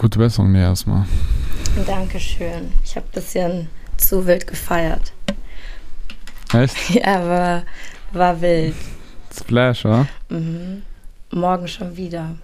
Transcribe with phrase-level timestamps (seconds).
[0.00, 1.04] gute Besserung dir erstmal.
[1.86, 2.72] Dankeschön.
[2.82, 3.68] Ich habe ein bisschen
[3.98, 5.12] zu wild gefeiert.
[6.54, 6.76] Echt?
[6.94, 7.62] Ja, war,
[8.12, 8.74] war wild.
[9.30, 10.06] Splash, oder?
[10.30, 10.82] Mhm.
[11.30, 12.34] Morgen schon wieder.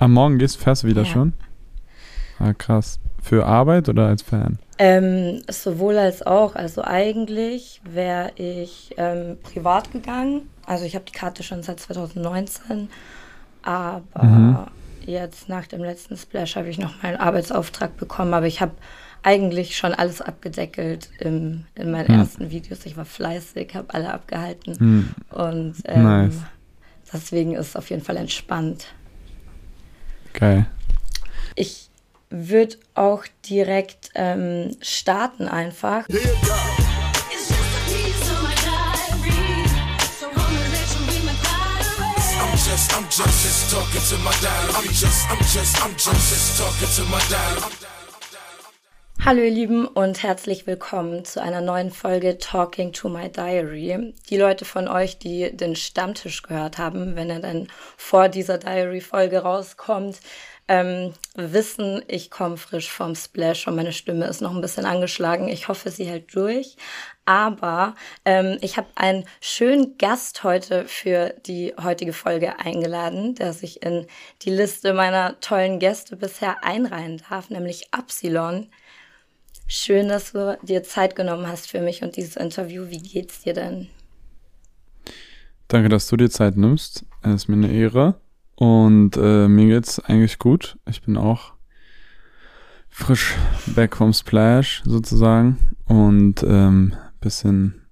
[0.00, 1.08] Am Morgen gehst, fährst du wieder Ja.
[1.12, 1.32] schon?
[2.40, 2.98] Ah, krass.
[3.22, 4.58] Für Arbeit oder als Fan?
[4.78, 6.56] Ähm, sowohl als auch.
[6.56, 10.50] Also eigentlich wäre ich ähm, privat gegangen.
[10.66, 12.88] Also ich habe die Karte schon seit 2019.
[13.62, 14.58] Aber Mhm.
[15.06, 18.34] Jetzt nach dem letzten Splash habe ich noch meinen Arbeitsauftrag bekommen.
[18.34, 18.72] Aber ich habe
[19.22, 22.18] eigentlich schon alles abgedeckelt im, in meinen Hm.
[22.20, 22.84] ersten Videos.
[22.84, 24.78] Ich war fleißig, habe alle abgehalten.
[24.78, 25.14] Hm.
[25.30, 26.36] Und ähm, Nice.
[27.12, 28.86] deswegen ist es auf jeden Fall entspannt.
[30.34, 30.66] Geil.
[31.54, 31.88] Ich
[32.30, 36.08] würde auch direkt ähm, starten einfach.
[36.08, 36.83] Just
[43.22, 44.70] just, talking to my dial.
[44.74, 47.70] I'm just, I'm just, I'm just talking to my dial.
[49.24, 54.12] Hallo ihr Lieben und herzlich willkommen zu einer neuen Folge Talking to My Diary.
[54.28, 59.38] Die Leute von euch, die den Stammtisch gehört haben, wenn er dann vor dieser Diary-Folge
[59.38, 60.18] rauskommt,
[60.66, 65.48] ähm, wissen, ich komme frisch vom Splash und meine Stimme ist noch ein bisschen angeschlagen.
[65.48, 66.76] Ich hoffe, sie hält durch.
[67.26, 67.94] Aber
[68.24, 74.06] ähm, ich habe einen schönen Gast heute für die heutige Folge eingeladen, der sich in
[74.42, 78.68] die Liste meiner tollen Gäste bisher einreihen darf, nämlich Absilon.
[79.66, 82.86] Schön, dass du dir Zeit genommen hast für mich und dieses Interview.
[82.88, 83.88] Wie geht's dir denn?
[85.68, 87.04] Danke, dass du dir Zeit nimmst.
[87.22, 88.20] Es ist mir eine Ehre.
[88.56, 90.76] Und äh, mir geht's eigentlich gut.
[90.88, 91.54] Ich bin auch
[92.88, 93.34] frisch
[93.74, 97.82] back vom Splash sozusagen und ähm, bisschen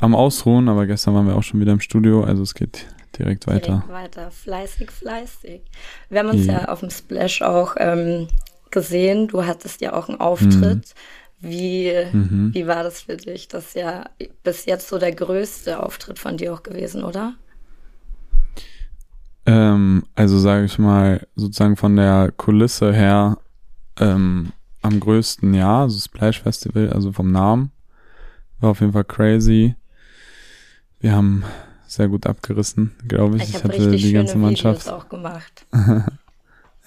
[0.00, 2.86] am Ausruhen, aber gestern waren wir auch schon wieder im Studio, also es geht
[3.18, 3.84] direkt weiter.
[3.86, 4.30] Direkt weiter.
[4.30, 5.62] Fleißig, fleißig.
[6.08, 6.52] Wir haben uns Ja.
[6.60, 8.28] ja, auf dem Splash auch ähm,
[8.70, 9.28] gesehen.
[9.28, 10.94] Du hattest ja auch einen Auftritt.
[11.40, 12.50] Wie, Mhm.
[12.54, 13.46] wie war das für dich?
[13.48, 14.04] Das ist ja
[14.42, 17.34] bis jetzt so der größte Auftritt von dir auch gewesen, oder?
[19.48, 23.38] Ähm, also sage ich mal, sozusagen von der Kulisse her
[23.98, 27.70] ähm, am größten ja, also Splash Festival, also vom Namen.
[28.60, 29.74] War auf jeden Fall crazy.
[31.00, 31.44] Wir haben
[31.86, 33.44] sehr gut abgerissen, glaube ich.
[33.44, 34.84] Ich, Ich, habe hatte richtig die ganze Mannschaft.
[34.84, 35.64] Videos auch gemacht.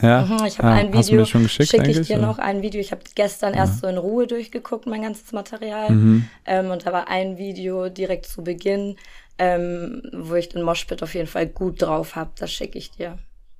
[0.03, 2.17] Ja, Mhm, ich habe Ah, ein Hast du Video, mir schon geschickt schicke ich dir
[2.17, 2.25] oder?
[2.25, 2.81] noch ein Video.
[2.81, 5.91] Ich habe gestern erst so in Ruhe durchgeguckt, mein ganzes Material.
[5.91, 6.25] Mhm.
[6.47, 8.95] Ähm, und da war ein Video direkt zu Beginn,
[9.41, 12.29] ähm, wo ich den Moshpit auf jeden Fall gut drauf habe.
[12.37, 13.17] Das schicke ich dir.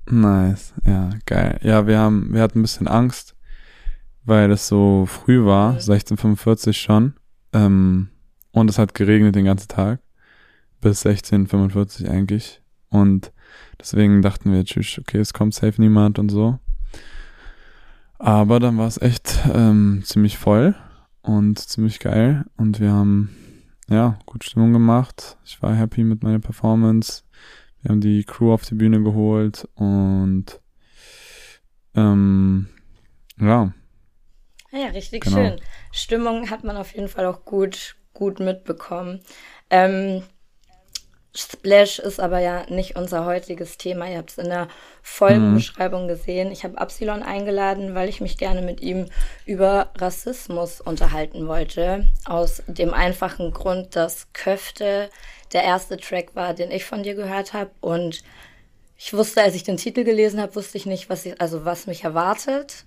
[0.08, 1.58] Nice, ja, geil.
[1.62, 3.34] Ja, wir haben, wir hatten ein bisschen Angst,
[4.24, 5.78] weil es so früh war, Mhm.
[5.78, 7.14] 1645 schon.
[7.52, 8.10] Ähm,
[8.52, 9.98] und es hat geregnet den ganzen Tag.
[10.80, 12.62] Bis 1645 eigentlich.
[12.88, 13.32] Und
[13.80, 16.60] deswegen dachten wir, tschüss, okay, es kommt safe niemand und so.
[18.20, 20.76] Aber dann war es echt ähm, ziemlich voll
[21.22, 22.44] und ziemlich geil.
[22.56, 23.30] Und wir haben,
[23.88, 25.36] ja, gut Stimmung gemacht.
[25.44, 27.24] Ich war happy mit meiner Performance.
[27.82, 30.60] Wir haben die Crew auf die Bühne geholt und
[31.94, 32.68] ähm,
[33.38, 33.72] ja,
[34.70, 35.36] Ja, richtig Genau.
[35.36, 35.60] schön.
[35.90, 39.20] Stimmung hat man auf jeden Fall auch gut, gut mitbekommen.
[39.68, 40.22] Ähm,
[41.34, 44.06] Splash ist aber ja nicht unser heutiges Thema.
[44.10, 44.68] Ihr habt es in der
[45.02, 46.52] Folgenbeschreibung gesehen.
[46.52, 49.06] Ich habe Absilon eingeladen, weil ich mich gerne mit ihm
[49.46, 52.06] über Rassismus unterhalten wollte.
[52.26, 55.08] Aus dem einfachen Grund, dass Köfte
[55.54, 57.70] der erste Track war, den ich von dir gehört habe.
[57.80, 58.22] Und
[58.98, 61.86] ich wusste, als ich den Titel gelesen habe, wusste ich nicht, was ich, also was
[61.86, 62.84] mich erwartet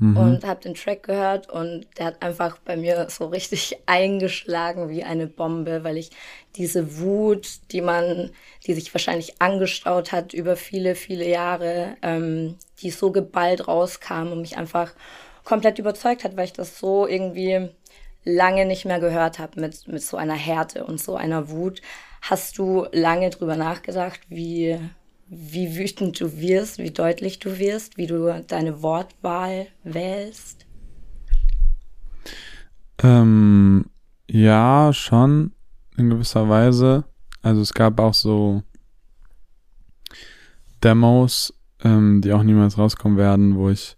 [0.00, 5.04] und habe den Track gehört und der hat einfach bei mir so richtig eingeschlagen wie
[5.04, 6.10] eine Bombe, weil ich
[6.56, 8.30] diese Wut, die man,
[8.66, 14.40] die sich wahrscheinlich angestaut hat über viele, viele Jahre, ähm, die so geballt rauskam und
[14.40, 14.92] mich einfach
[15.44, 17.68] komplett überzeugt hat, weil ich das so irgendwie
[18.24, 21.82] lange nicht mehr gehört habe mit, mit so einer Härte und so einer Wut.
[22.22, 24.80] Hast du lange drüber nachgedacht, wie,
[25.36, 30.66] wie wütend du wirst, wie deutlich du wirst, wie du deine Wortwahl wählst?
[33.04, 33.84] ähm,
[34.28, 35.52] ja, schon
[35.96, 37.04] in gewisser Weise.
[37.42, 38.62] Also es gab auch so
[40.82, 43.96] Demos, ähm, die auch niemals rauskommen werden, wo ich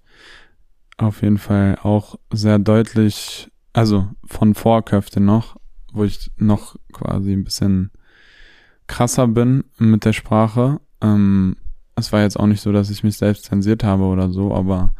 [0.96, 5.56] auf jeden Fall auch sehr deutlich, also von Vorköfte noch,
[5.92, 7.92] wo ich noch quasi ein bisschen
[8.86, 10.80] krasser bin mit der Sprache.
[11.00, 11.56] Ähm,
[11.94, 14.92] es war jetzt auch nicht so, dass ich mich selbst zensiert habe oder so, aber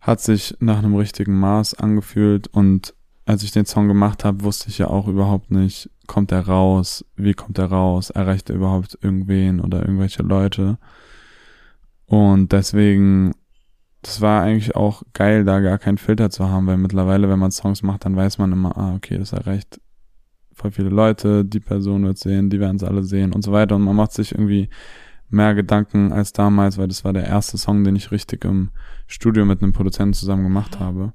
[0.00, 2.94] hat sich nach einem richtigen Maß angefühlt und
[3.24, 7.04] als ich den Song gemacht habe, wusste ich ja auch überhaupt nicht, kommt er raus,
[7.14, 10.78] wie kommt er raus, erreicht er überhaupt irgendwen oder irgendwelche Leute.
[12.06, 13.32] Und deswegen,
[14.02, 17.52] das war eigentlich auch geil, da gar keinen Filter zu haben, weil mittlerweile, wenn man
[17.52, 19.80] Songs macht, dann weiß man immer, ah, okay, das erreicht
[20.62, 23.74] voll viele Leute, die Person wird sehen, die werden es alle sehen und so weiter.
[23.74, 24.68] Und man macht sich irgendwie
[25.28, 28.70] mehr Gedanken als damals, weil das war der erste Song, den ich richtig im
[29.06, 31.12] Studio mit einem Produzenten zusammen gemacht habe.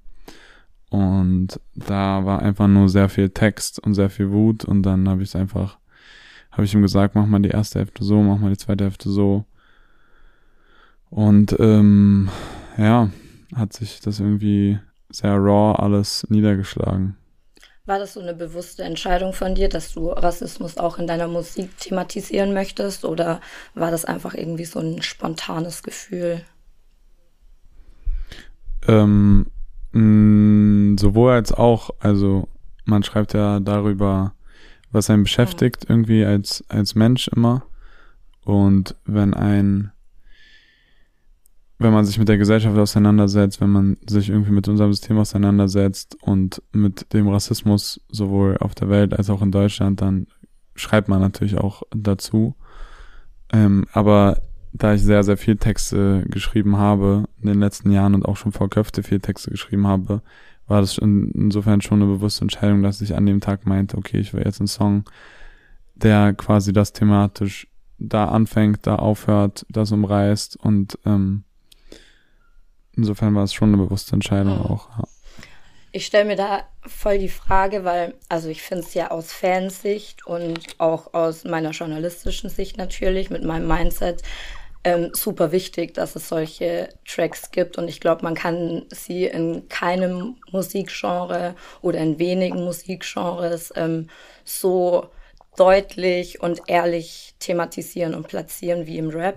[0.90, 5.22] Und da war einfach nur sehr viel Text und sehr viel Wut und dann habe
[5.22, 5.78] ich es einfach,
[6.52, 9.10] habe ich ihm gesagt, mach mal die erste Hälfte so, mach mal die zweite Hälfte
[9.10, 9.46] so.
[11.10, 12.30] Und ähm,
[12.78, 13.10] ja,
[13.56, 14.80] hat sich das irgendwie
[15.10, 17.16] sehr raw alles niedergeschlagen.
[17.88, 21.78] War das so eine bewusste Entscheidung von dir, dass du Rassismus auch in deiner Musik
[21.80, 23.06] thematisieren möchtest?
[23.06, 23.40] Oder
[23.76, 26.42] war das einfach irgendwie so ein spontanes Gefühl?
[28.90, 29.46] Ähm,
[29.94, 32.50] mh, sowohl als auch, also
[32.84, 34.34] man schreibt ja darüber,
[34.92, 37.64] was einen beschäftigt, irgendwie als, als Mensch immer.
[38.44, 39.94] Und wenn ein,
[41.80, 46.18] wenn man sich mit der Gesellschaft auseinandersetzt, wenn man sich irgendwie mit unserem System auseinandersetzt
[46.22, 50.28] und mit dem Rassismus sowohl auf der Welt als auch in Deutschland, dann
[50.76, 52.56] schreibt man natürlich auch dazu.
[53.52, 54.42] Ähm, aber
[54.74, 58.52] da ich sehr, sehr viel Texte geschrieben habe in den letzten Jahren und auch schon
[58.52, 60.22] vor Köfte viel Texte geschrieben habe,
[60.68, 64.20] war das in, insofern schon eine bewusste Entscheidung, dass ich an dem Tag meinte, okay,
[64.20, 65.06] ich will jetzt einen Song,
[65.96, 67.68] der quasi das thematisch
[68.00, 71.44] da anfängt, da aufhört, das umreißt und ähm,
[72.98, 74.66] insofern war es schon eine bewusste Entscheidung Mhm.
[74.66, 74.90] auch.
[74.98, 75.04] Ja.
[75.94, 80.28] Ich stelle mir da voll die Frage, weil, also ich finde es ja aus Fansicht
[80.28, 84.22] und auch aus meiner journalistischen Sicht natürlich, mit meinem Mindset,
[84.84, 87.78] ähm, super wichtig, dass es solche Tracks gibt.
[87.78, 94.10] Und ich glaube, man kann sie in keinem Musikgenre oder in wenigen Musikgenres ähm,
[94.46, 95.10] so
[95.58, 99.36] deutlich und ehrlich thematisieren und platzieren wie im Rap.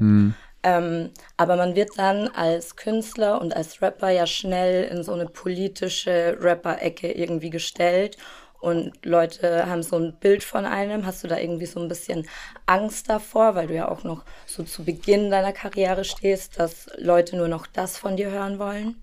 [0.62, 5.26] Ähm, aber man wird dann als Künstler und als Rapper ja schnell in so eine
[5.26, 8.18] politische Rapper-Ecke irgendwie gestellt.
[8.60, 11.06] Und Leute haben so ein Bild von einem.
[11.06, 12.26] Hast du da irgendwie so ein bisschen
[12.66, 17.36] Angst davor, weil du ja auch noch so zu Beginn deiner Karriere stehst, dass Leute
[17.36, 18.96] nur noch das von dir hören wollen?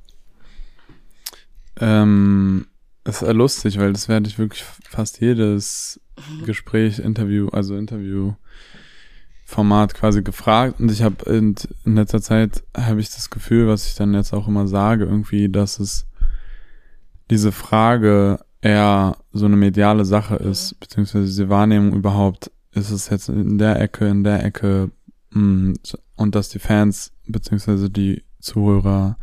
[1.80, 2.68] Ähm,
[3.04, 6.00] es ist lustig, weil das werde ich wirklich fast jedes
[6.46, 7.76] Gespräch, Interview, also
[9.48, 11.56] Interviewformat quasi gefragt und ich habe in,
[11.86, 15.50] in letzter Zeit habe ich das Gefühl, was ich dann jetzt auch immer sage, irgendwie,
[15.50, 16.06] dass es
[17.30, 23.30] diese Frage eher so eine mediale Sache ist, beziehungsweise diese Wahrnehmung überhaupt, ist es jetzt
[23.30, 24.92] in der Ecke, in der Ecke
[25.32, 25.74] mh,
[26.16, 29.18] und dass die Fans beziehungsweise die Zuhörer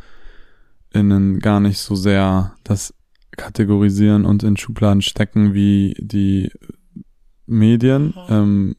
[0.91, 2.93] innen gar nicht so sehr das
[3.37, 6.51] kategorisieren und in Schubladen stecken wie die
[7.47, 8.75] Medien, ähm,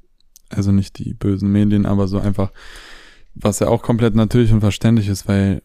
[0.50, 2.52] also nicht die bösen Medien, aber so einfach,
[3.34, 5.62] was ja auch komplett natürlich und verständlich ist, weil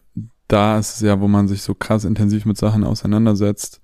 [0.48, 3.80] da ist es ja, wo man sich so krass intensiv mit Sachen auseinandersetzt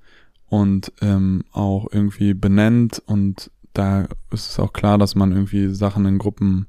[0.47, 6.05] und ähm, auch irgendwie benennt und da ist es auch klar, dass man irgendwie Sachen
[6.05, 6.67] in Gruppen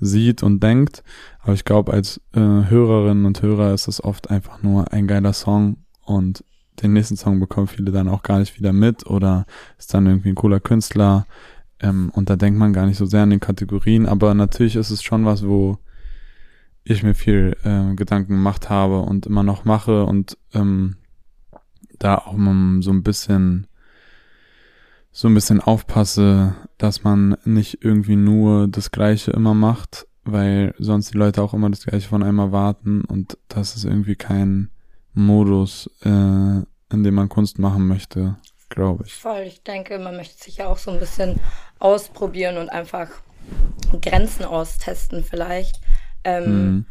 [0.00, 1.02] sieht und denkt.
[1.40, 5.32] Aber ich glaube, als äh, Hörerinnen und Hörer ist es oft einfach nur ein geiler
[5.32, 6.44] Song und
[6.82, 9.46] den nächsten Song bekommen viele dann auch gar nicht wieder mit oder
[9.78, 11.26] ist dann irgendwie ein cooler Künstler.
[11.80, 14.90] Ähm, und da denkt man gar nicht so sehr an den Kategorien, aber natürlich ist
[14.90, 15.78] es schon was, wo
[16.84, 20.96] ich mir viel äh, Gedanken gemacht habe und immer noch mache und ähm,
[21.98, 23.66] da auch mal so ein bisschen
[25.10, 31.14] so ein bisschen aufpasse, dass man nicht irgendwie nur das Gleiche immer macht, weil sonst
[31.14, 34.68] die Leute auch immer das Gleiche von einem erwarten und das ist irgendwie kein
[35.14, 38.36] Modus, äh, in dem man Kunst machen möchte,
[38.68, 39.14] glaube ich.
[39.14, 41.40] Voll, ich denke, man möchte sich ja auch so ein bisschen
[41.78, 43.08] ausprobieren und einfach
[44.00, 45.80] Grenzen austesten vielleicht.
[46.24, 46.86] Ähm, Mhm.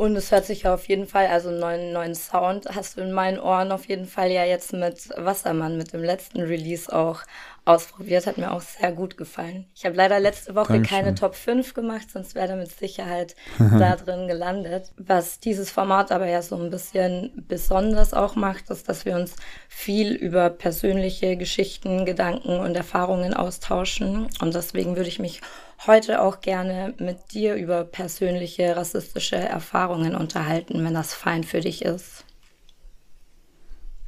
[0.00, 3.02] Und es hört sich ja auf jeden Fall, also einen neuen, neuen Sound hast du
[3.02, 7.20] in meinen Ohren auf jeden Fall ja jetzt mit Wassermann, mit dem letzten Release auch
[7.66, 8.26] ausprobiert.
[8.26, 9.66] Hat mir auch sehr gut gefallen.
[9.74, 10.98] Ich habe leider letzte Woche Dankeschön.
[11.02, 14.90] keine Top 5 gemacht, sonst wäre er mit Sicherheit da drin gelandet.
[14.96, 19.36] Was dieses Format aber ja so ein bisschen besonders auch macht, ist, dass wir uns
[19.68, 24.28] viel über persönliche Geschichten, Gedanken und Erfahrungen austauschen.
[24.40, 25.42] Und deswegen würde ich mich
[25.86, 31.84] heute auch gerne mit dir über persönliche rassistische Erfahrungen unterhalten, wenn das fein für dich
[31.84, 32.24] ist.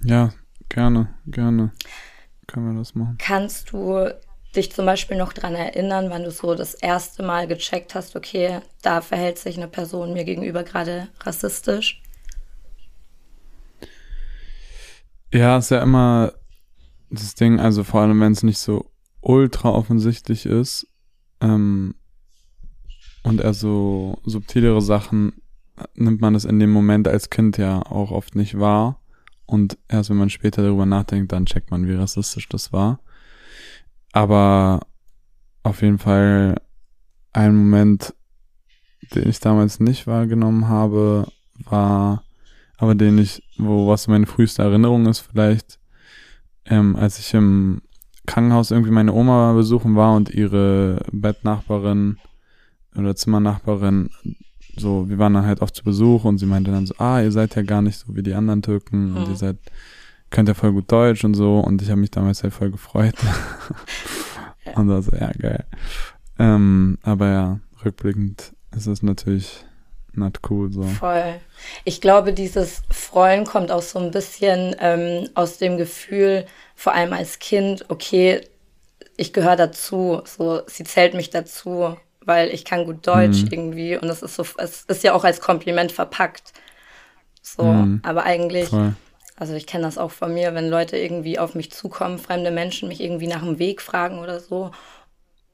[0.05, 0.33] Ja,
[0.69, 1.73] gerne, gerne.
[2.47, 3.17] Können wir das machen.
[3.19, 4.11] Kannst du
[4.55, 8.61] dich zum Beispiel noch dran erinnern, wann du so das erste Mal gecheckt hast, okay,
[8.83, 12.03] da verhält sich eine Person mir gegenüber gerade rassistisch?
[15.33, 16.35] Ja, ist ja immer
[17.09, 18.91] das Ding, also vor allem, wenn es nicht so
[19.23, 20.92] ultra offensichtlich ist
[21.43, 21.95] ähm,
[23.23, 25.33] und er so subtilere Sachen
[25.95, 29.01] nimmt man das in dem Moment als Kind ja auch oft nicht wahr.
[29.47, 33.01] Und erst wenn man später darüber nachdenkt, dann checkt man, wie rassistisch das war.
[34.13, 34.81] Aber
[35.63, 36.61] auf jeden Fall
[37.33, 38.15] ein Moment,
[39.15, 41.27] den ich damals nicht wahrgenommen habe,
[41.65, 42.25] war,
[42.77, 45.79] aber den ich, wo was meine früheste Erinnerung ist vielleicht,
[46.67, 47.83] ähm, als ich im
[48.27, 52.19] Krankenhaus irgendwie meine Oma besuchen war und ihre Bettnachbarin
[52.97, 54.11] oder Zimmernachbarin
[54.77, 57.33] so, wir waren dann halt oft zu Besuch und sie meinte dann so, ah, ihr
[57.33, 59.31] seid ja gar nicht so wie die anderen Türken und Mhm.
[59.31, 59.59] ihr seid,
[60.31, 63.15] könnt ja voll gut Deutsch und so und ich habe mich damals halt voll gefreut.
[64.77, 65.65] und das ja geil.
[66.39, 69.67] Ähm, aber ja, rückblickend ist es natürlich
[70.15, 70.83] not cool so.
[70.83, 71.41] Voll.
[71.85, 77.13] Ich glaube, dieses Freuen kommt auch so ein bisschen ähm, aus dem Gefühl, vor allem
[77.13, 78.41] als Kind, okay,
[79.17, 83.49] ich gehöre dazu, so, sie zählt mich dazu, weil ich kann gut Deutsch Mhm.
[83.51, 86.53] irgendwie und es ist so, es ist ja auch als Kompliment verpackt.
[87.43, 88.01] So, Mhm.
[88.03, 88.95] aber eigentlich, Voll.
[89.37, 92.89] also ich kenne das auch von mir, wenn Leute irgendwie auf mich zukommen, fremde Menschen
[92.89, 94.71] mich irgendwie nach dem Weg fragen oder so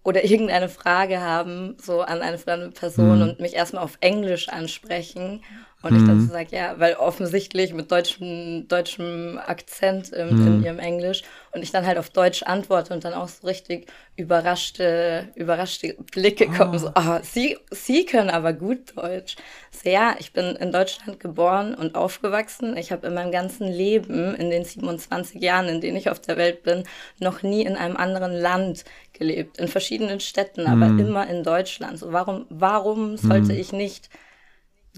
[0.04, 3.22] oder irgendeine Frage haben, so an eine fremde Person Mhm.
[3.22, 5.42] und mich erstmal auf Englisch ansprechen
[5.80, 10.80] und ich dann so sage, ja, weil offensichtlich mit deutschem, deutschem Akzent ähm, in ihrem
[10.80, 15.94] Englisch und ich dann halt auf Deutsch antworte und dann auch so richtig überraschte, überraschte
[16.10, 19.36] Blicke kommen, so, ah, sie, sie können aber gut Deutsch.
[19.70, 22.76] So, ja, ich bin in Deutschland geboren und aufgewachsen.
[22.76, 26.36] Ich habe in meinem ganzen Leben, in den 27 Jahren, in denen ich auf der
[26.36, 26.82] Welt bin,
[27.20, 29.58] noch nie in einem anderen Land gelebt.
[29.58, 32.00] In verschiedenen Städten, aber immer in Deutschland.
[32.00, 34.10] So, warum, warum sollte ich nicht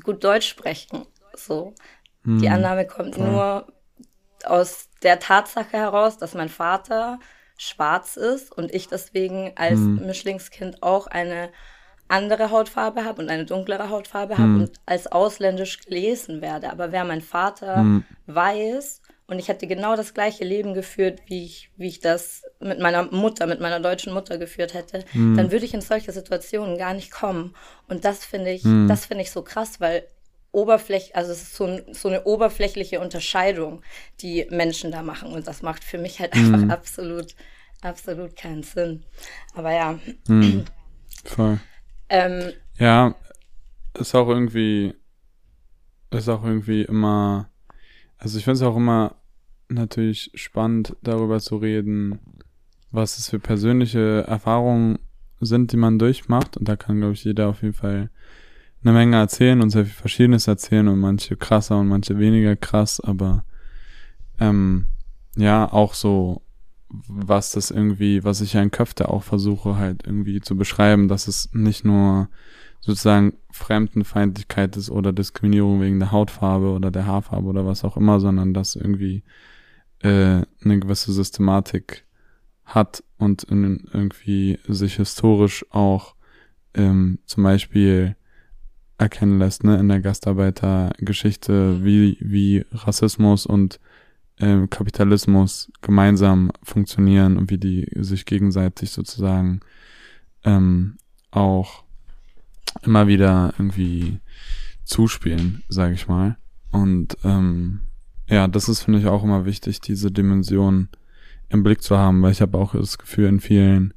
[0.04, 1.07] gut Deutsch sprechen?
[1.35, 1.75] So.
[2.25, 3.66] Die Annahme kommt nur
[4.45, 7.19] aus der Tatsache heraus, dass mein Vater
[7.57, 11.50] schwarz ist und ich deswegen als Mischlingskind auch eine
[12.09, 16.71] andere Hautfarbe habe und eine dunklere Hautfarbe habe und als ausländisch gelesen werde.
[16.71, 21.71] Aber wäre mein Vater weiß und ich hätte genau das gleiche Leben geführt, wie ich,
[21.77, 25.05] wie ich das mit meiner Mutter, mit meiner deutschen Mutter geführt hätte,
[25.37, 27.55] dann würde ich in solche Situationen gar nicht kommen.
[27.87, 30.03] Und das finde ich, das finde ich so krass, weil
[30.51, 33.83] Oberfläch, also es ist so, ein, so eine oberflächliche Unterscheidung,
[34.21, 35.33] die Menschen da machen.
[35.33, 37.37] Und das macht für mich halt einfach absolut,
[37.83, 39.05] absolut keinen Sinn.
[39.55, 39.97] Aber ja,
[41.25, 41.61] Voll.
[42.09, 43.15] ähm, Ja,
[43.97, 44.93] ist auch irgendwie,
[46.11, 47.49] ist auch irgendwie immer,
[48.19, 49.20] also ich finde es auch immer
[49.71, 52.19] natürlich spannend, darüber zu reden,
[52.91, 54.99] was es für persönliche Erfahrungen
[55.41, 56.57] sind, die man durchmacht.
[56.57, 58.11] Und da kann, glaube ich, jeder auf jeden Fall
[58.83, 63.00] eine Menge erzählen und sehr viel Verschiedenes erzählen und manche krasser und manche weniger krass,
[63.00, 63.45] aber
[64.39, 64.87] ähm,
[65.37, 66.43] ja, auch so,
[66.89, 71.29] was das irgendwie, was ich ja in Köfte auch versuche halt irgendwie zu beschreiben, dass
[71.29, 72.29] es nicht nur
[72.81, 78.19] sozusagen Fremdenfeindlichkeit ist oder Diskriminierung wegen der Hautfarbe oder der Haarfarbe oder was auch immer,
[78.19, 79.23] sondern dass irgendwie
[80.02, 82.04] äh, eine gewisse Systematik
[82.64, 86.14] hat und in, irgendwie sich historisch auch
[86.75, 88.16] ähm, zum Beispiel
[88.99, 93.80] erkennen lässt, ne, in der Gastarbeitergeschichte, wie, wie Rassismus und
[94.38, 99.61] ähm, Kapitalismus gemeinsam funktionieren und wie die sich gegenseitig sozusagen
[100.45, 100.97] ähm,
[101.30, 101.85] auch
[102.83, 104.21] immer wieder irgendwie
[104.85, 106.37] zuspielen, sage ich mal.
[106.71, 107.80] Und ähm,
[108.31, 110.89] ja, das ist, finde ich, auch immer wichtig, diese Dimension
[111.49, 113.93] im Blick zu haben, weil ich habe auch das Gefühl, in vielen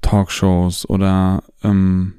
[0.00, 2.14] Talkshows oder ähm,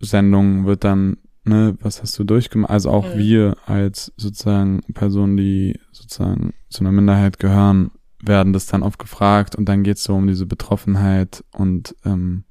[0.00, 2.70] Sendungen wird dann, ne, was hast du durchgemacht?
[2.70, 3.18] Also auch Mhm.
[3.18, 7.90] wir als sozusagen Personen, die sozusagen zu einer Minderheit gehören,
[8.22, 12.44] werden das dann oft gefragt und dann geht's so um diese Betroffenheit und ähm,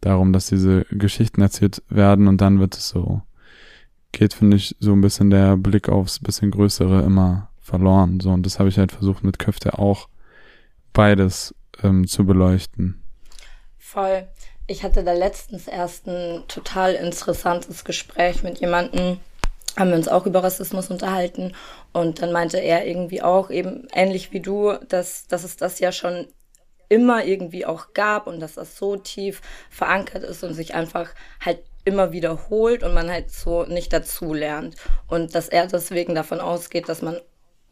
[0.00, 3.22] darum, dass diese Geschichten erzählt werden und dann wird es so,
[4.12, 8.20] geht, finde ich, so ein bisschen der Blick aufs bisschen Größere immer verloren.
[8.20, 10.08] So, und das habe ich halt versucht mit Köfte auch
[10.92, 13.02] beides ähm, zu beleuchten.
[13.78, 14.26] Voll.
[14.66, 19.18] Ich hatte da letztens erst ein total interessantes Gespräch mit jemandem,
[19.76, 21.54] haben wir uns auch über Rassismus unterhalten
[21.92, 25.90] und dann meinte er irgendwie auch eben ähnlich wie du, dass, dass es das ja
[25.92, 26.26] schon
[26.90, 31.62] immer irgendwie auch gab und dass das so tief verankert ist und sich einfach halt
[31.86, 34.76] immer wiederholt und man halt so nicht dazu lernt
[35.08, 37.18] und dass er deswegen davon ausgeht, dass man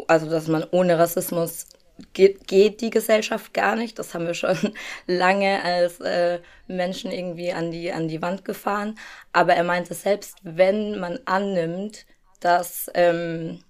[0.06, 1.66] also dass man ohne Rassismus
[2.12, 3.98] geht, geht die Gesellschaft gar nicht.
[3.98, 4.56] Das haben wir schon
[5.06, 8.98] lange als äh, Menschen irgendwie an die, an die Wand gefahren.
[9.32, 12.06] Aber er meinte, selbst wenn man annimmt,
[12.40, 13.64] dass ähm,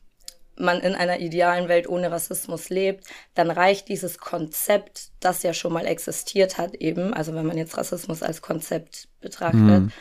[0.60, 5.72] man in einer idealen Welt ohne Rassismus lebt, dann reicht dieses Konzept, das ja schon
[5.72, 9.92] mal existiert hat, eben, also wenn man jetzt Rassismus als Konzept betrachtet,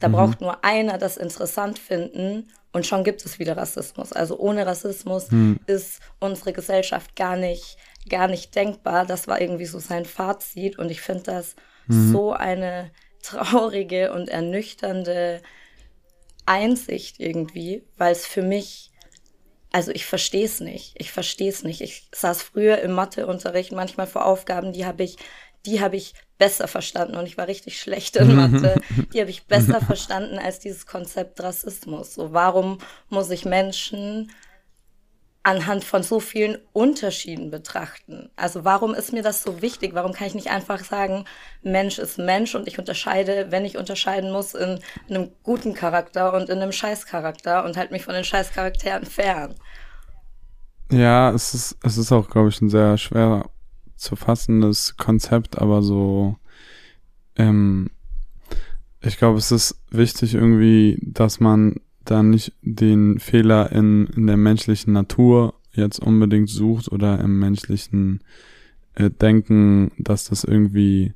[0.00, 4.12] Da braucht nur einer das interessant finden und schon gibt es wieder Rassismus.
[4.12, 5.28] Also ohne Rassismus
[5.66, 7.76] ist unsere Gesellschaft gar nicht,
[8.08, 9.06] gar nicht denkbar.
[9.06, 11.54] Das war irgendwie so sein Fazit und ich finde das
[11.86, 12.90] so eine
[13.22, 15.42] traurige und ernüchternde
[16.46, 18.91] Einsicht irgendwie, weil es für mich
[19.72, 20.94] also ich verstehe es nicht.
[20.98, 21.80] Ich verstehe es nicht.
[21.80, 25.16] Ich saß früher im Matheunterricht manchmal vor Aufgaben, die habe ich,
[25.64, 28.80] die habe ich besser verstanden und ich war richtig schlecht in Mathe.
[29.12, 32.14] Die habe ich besser verstanden als dieses Konzept Rassismus.
[32.14, 32.78] So, warum
[33.10, 34.32] muss ich Menschen
[35.42, 38.30] anhand von so vielen Unterschieden betrachten?
[38.36, 39.94] Also warum ist mir das so wichtig?
[39.94, 41.24] Warum kann ich nicht einfach sagen,
[41.62, 46.48] Mensch ist Mensch und ich unterscheide, wenn ich unterscheiden muss, in, einem guten Charakter und
[46.48, 49.54] in einem Scheißcharakter und halt mich von den Scheißcharakteren fern?
[50.90, 53.48] Ja, es ist, es ist auch, glaube ich, ein sehr schwer
[53.96, 56.36] zu fassendes Konzept, aber so,
[57.36, 57.90] ähm,
[59.00, 64.36] ich glaube, es ist wichtig irgendwie, dass man da nicht den Fehler in, in der
[64.36, 68.20] menschlichen Natur jetzt unbedingt sucht oder im menschlichen
[68.94, 71.12] äh, Denken, dass das irgendwie,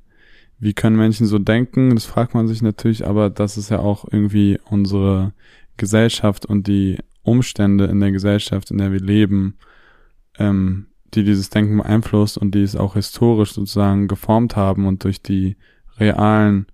[0.59, 1.95] wie können Menschen so denken?
[1.95, 5.33] Das fragt man sich natürlich, aber das ist ja auch irgendwie unsere
[5.77, 9.57] Gesellschaft und die Umstände in der Gesellschaft, in der wir leben,
[10.39, 15.23] ähm, die dieses Denken beeinflusst und die es auch historisch sozusagen geformt haben und durch
[15.23, 15.57] die
[15.99, 16.67] realen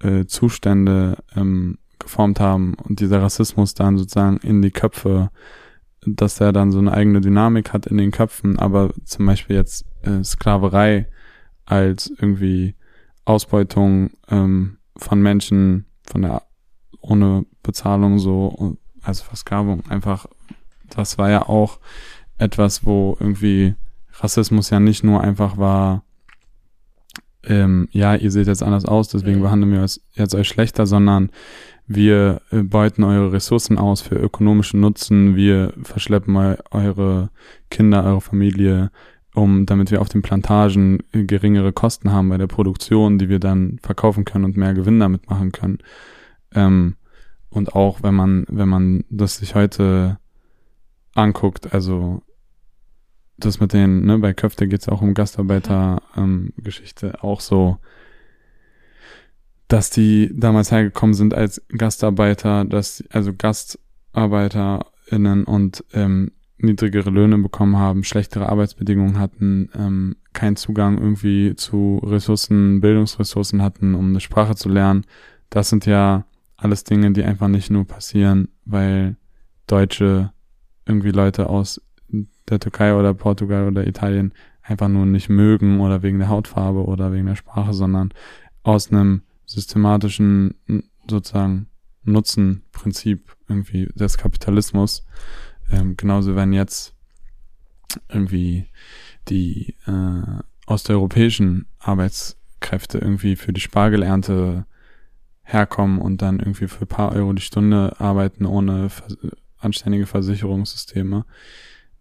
[0.00, 5.30] äh, Zustände ähm, geformt haben und dieser Rassismus dann sozusagen in die Köpfe,
[6.04, 9.84] dass er dann so eine eigene Dynamik hat in den Köpfen, aber zum Beispiel jetzt
[10.02, 11.06] äh, Sklaverei
[11.64, 12.74] als irgendwie
[13.24, 16.42] Ausbeutung ähm, von Menschen von der
[17.00, 20.26] ohne Bezahlung so, also Versklavung einfach,
[20.90, 21.78] das war ja auch
[22.38, 23.74] etwas, wo irgendwie
[24.14, 26.04] Rassismus ja nicht nur einfach war,
[27.44, 29.42] ähm, ja, ihr seht jetzt anders aus, deswegen Mhm.
[29.42, 31.30] behandeln wir euch jetzt euch schlechter, sondern
[31.94, 37.30] wir äh, beuten eure Ressourcen aus für ökonomischen Nutzen, wir verschleppen eu eure
[37.70, 38.90] Kinder, eure Familie,
[39.34, 43.38] um, damit wir auf den Plantagen äh, geringere Kosten haben bei der Produktion, die wir
[43.38, 45.78] dann verkaufen können und mehr Gewinn damit machen können.
[46.54, 46.96] Ähm,
[47.48, 50.18] und auch wenn man, wenn man das sich heute
[51.14, 52.22] anguckt, also
[53.36, 57.78] das mit den, ne, bei Köfte geht's auch um Gastarbeiter-Geschichte, auch so,
[59.72, 67.78] dass die damals hergekommen sind als Gastarbeiter, dass, also GastarbeiterInnen und ähm, niedrigere Löhne bekommen
[67.78, 74.56] haben, schlechtere Arbeitsbedingungen hatten, ähm, keinen Zugang irgendwie zu Ressourcen, Bildungsressourcen hatten, um eine Sprache
[74.56, 75.06] zu lernen.
[75.48, 76.26] Das sind ja
[76.58, 79.16] alles Dinge, die einfach nicht nur passieren, weil
[79.66, 80.34] Deutsche
[80.84, 81.80] irgendwie Leute aus
[82.50, 87.10] der Türkei oder Portugal oder Italien einfach nur nicht mögen oder wegen der Hautfarbe oder
[87.10, 88.12] wegen der Sprache, sondern
[88.64, 90.54] aus einem systematischen
[91.08, 91.66] sozusagen
[92.04, 95.04] Nutzenprinzip irgendwie des Kapitalismus.
[95.70, 96.94] Ähm, genauso wenn jetzt
[98.08, 98.66] irgendwie
[99.28, 104.66] die äh, osteuropäischen Arbeitskräfte irgendwie für die Spargelernte
[105.42, 109.16] herkommen und dann irgendwie für paar Euro die Stunde arbeiten ohne vers
[109.58, 111.24] anständige Versicherungssysteme,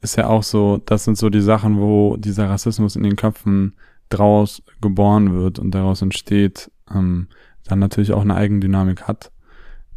[0.02, 3.76] ist ja auch so, das sind so die Sachen, wo dieser Rassismus in den Köpfen
[4.10, 7.28] draus geboren wird und daraus entsteht, ähm,
[7.64, 9.32] dann natürlich auch eine Eigendynamik hat.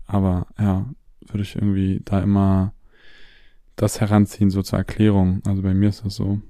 [0.07, 0.87] Aber ja,
[1.21, 2.73] würde ich irgendwie da immer
[3.77, 5.43] das heranziehen, so zur Erklärung.
[5.47, 6.41] Also bei mir ist das so.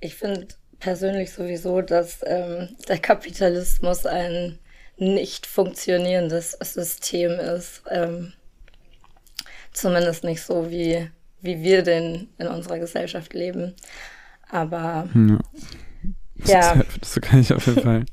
[0.00, 4.58] Ich finde persönlich sowieso, dass ähm, der Kapitalismus ein
[4.96, 7.82] nicht funktionierendes System ist.
[7.90, 8.32] Ähm,
[9.72, 13.74] zumindest nicht so, wie, wie wir den in unserer Gesellschaft leben.
[14.48, 15.38] Aber Ja.
[16.44, 16.82] Ja.
[17.00, 18.04] Das, kann ich auf jeden Fall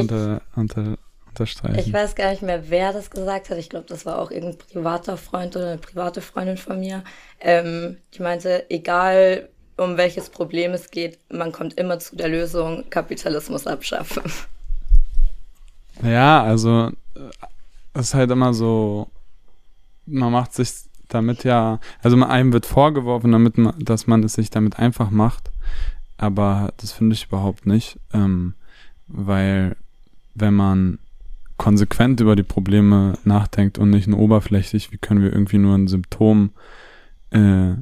[0.00, 1.78] unter, unter, unterstreichen.
[1.78, 3.58] ich weiß gar nicht mehr, wer das gesagt hat.
[3.58, 7.04] Ich glaube, das war auch irgendein privater Freund oder eine private Freundin von mir.
[7.40, 12.84] Ähm, die meinte, egal um welches Problem es geht, man kommt immer zu der Lösung
[12.90, 14.22] Kapitalismus abschaffen.
[16.02, 17.30] Ja, also äh,
[17.94, 19.10] es ist halt immer so,
[20.06, 20.70] man macht sich
[21.08, 25.10] damit ja, also man- einem wird vorgeworfen, damit man, dass man es sich damit einfach
[25.10, 25.50] macht,
[26.16, 28.54] aber das finde ich überhaupt nicht, ähm,
[29.08, 29.76] weil
[30.34, 30.98] wenn man
[31.56, 35.86] konsequent über die Probleme nachdenkt und nicht nur oberflächlich, wie können wir irgendwie nur ein
[35.86, 36.50] Symptom
[37.30, 37.74] äh,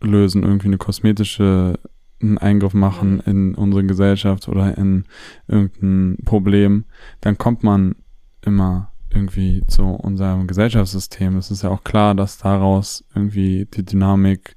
[0.00, 1.78] lösen, irgendwie eine kosmetische
[2.22, 5.04] einen Eingriff machen in unsere Gesellschaft oder in
[5.48, 6.84] irgendein Problem,
[7.20, 7.96] dann kommt man
[8.42, 11.36] immer irgendwie zu unserem Gesellschaftssystem.
[11.36, 14.56] Es ist ja auch klar, dass daraus irgendwie die Dynamik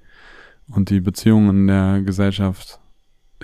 [0.67, 2.79] und die Beziehungen in der Gesellschaft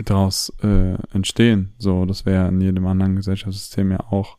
[0.05, 1.73] daraus äh, entstehen.
[1.77, 4.37] So, das wäre in jedem anderen Gesellschaftssystem ja auch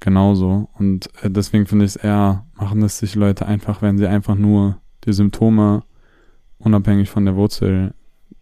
[0.00, 0.68] genauso.
[0.78, 4.34] Und äh, deswegen finde ich es eher, machen es sich Leute einfach, wenn sie einfach
[4.34, 5.82] nur die Symptome
[6.58, 7.94] unabhängig von der Wurzel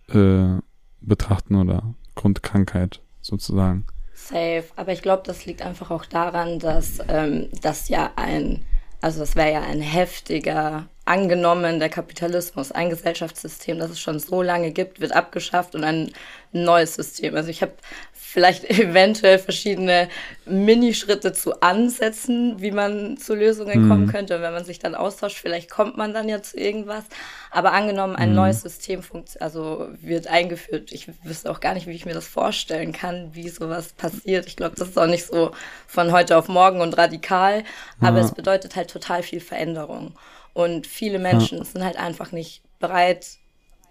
[0.09, 0.61] äh,
[1.01, 3.87] betrachten oder Grundkrankheit sozusagen.
[4.15, 4.65] Safe.
[4.77, 8.63] Aber ich glaube, das liegt einfach auch daran, dass ähm, das ja ein,
[9.01, 14.43] also das wäre ja ein heftiger, angenommen, der Kapitalismus, ein Gesellschaftssystem, das es schon so
[14.43, 16.13] lange gibt, wird abgeschafft und ein
[16.53, 17.35] neues System.
[17.37, 17.73] Also ich habe
[18.13, 20.09] vielleicht eventuell verschiedene
[20.47, 24.37] Minischritte zu ansetzen, wie man zu Lösungen kommen könnte.
[24.37, 27.05] Und wenn man sich dann austauscht, vielleicht kommt man dann ja zu irgendwas.
[27.51, 29.03] Aber angenommen, ein neues System
[29.41, 30.91] also wird eingeführt.
[30.91, 34.47] Ich wüsste auch gar nicht, wie ich mir das vorstellen kann, wie sowas passiert.
[34.47, 35.53] Ich glaube, das ist auch nicht so
[35.87, 37.63] von heute auf morgen und radikal.
[38.01, 38.25] Aber Ja.
[38.25, 40.15] es bedeutet halt total viel Veränderung.
[40.55, 43.37] Und viele Menschen sind halt einfach nicht bereit,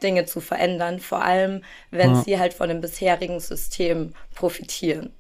[0.02, 2.21] Dinge zu verändern, vor allem wenn Ja.
[2.23, 5.12] sie halt von dem bisherigen System profitieren.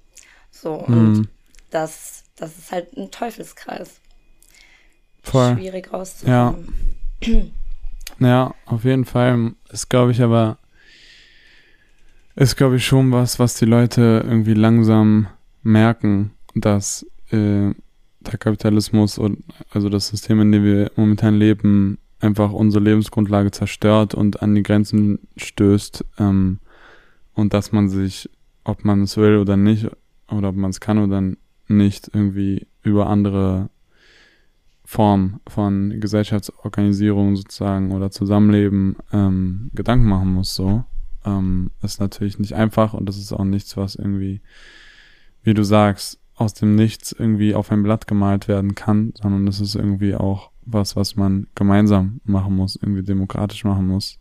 [0.51, 1.29] So, und
[1.69, 3.99] das, das ist halt ein Teufelskreis.
[5.23, 5.53] Voll.
[5.55, 6.73] Schwierig rauszukommen.
[8.19, 10.59] Ja, auf jeden Fall ist, glaube ich, aber
[12.35, 15.27] ist, glaube ich, schon was, was die Leute irgendwie langsam
[15.63, 17.71] merken, dass äh,
[18.31, 24.15] der Kapitalismus und also das System, in dem wir momentan leben, einfach unsere Lebensgrundlage zerstört
[24.15, 26.59] und an die Grenzen stößt ähm,
[27.33, 28.29] und dass man sich,
[28.63, 29.89] ob man es will oder nicht,
[30.29, 31.21] oder ob man es kann oder
[31.67, 33.69] nicht, irgendwie über andere
[34.85, 40.83] Form von Gesellschaftsorganisierung sozusagen oder Zusammenleben ähm, Gedanken machen muss, so.
[41.25, 44.41] Ähm, ist natürlich nicht einfach und das ist auch nichts, was irgendwie,
[45.43, 49.59] wie du sagst, aus dem Nichts irgendwie auf ein Blatt gemalt werden kann, sondern das
[49.59, 54.19] ist irgendwie auch was, was man gemeinsam machen muss, irgendwie demokratisch machen muss,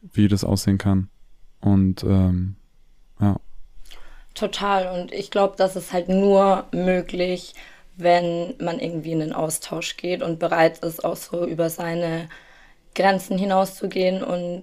[0.00, 1.08] wie das aussehen kann.
[1.60, 2.56] Und ähm,
[3.20, 3.36] ja,
[4.38, 4.86] Total.
[5.00, 7.54] Und ich glaube, das ist halt nur möglich,
[7.96, 12.28] wenn man irgendwie in den Austausch geht und bereit ist, auch so über seine
[12.94, 14.62] Grenzen hinauszugehen und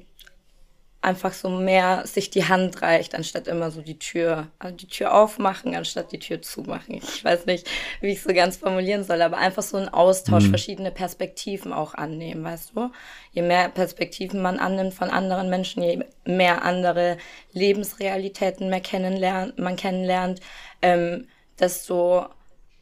[1.05, 5.13] einfach so mehr sich die Hand reicht, anstatt immer so die Tür, also die Tür
[5.13, 6.95] aufmachen, anstatt die Tür zumachen.
[6.95, 7.69] Ich weiß nicht,
[8.01, 12.43] wie ich so ganz formulieren soll, aber einfach so einen Austausch, verschiedene Perspektiven auch annehmen,
[12.43, 12.91] weißt du?
[13.31, 17.17] Je mehr Perspektiven man annimmt von anderen Menschen, je mehr andere
[17.53, 20.41] Lebensrealitäten mehr kennenlernt, man kennenlernt,
[20.81, 21.27] ähm,
[21.59, 22.25] desto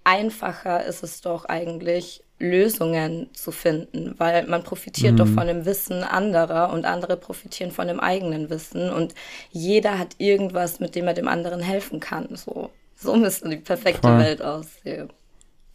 [0.04, 6.04] einfacher ist es doch eigentlich, Lösungen zu finden, weil man profitiert doch von dem Wissen
[6.04, 9.16] anderer und andere profitieren von dem eigenen Wissen und
[9.52, 12.36] jeder hat irgendwas, mit dem er dem anderen helfen kann.
[12.36, 14.20] So, so müsste die perfekte Voll.
[14.20, 15.10] Welt aussehen.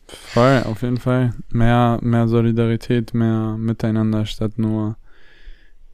[0.08, 1.32] voll, auf jeden Fall.
[1.50, 4.96] Mehr, mehr Solidarität, mehr Miteinander statt nur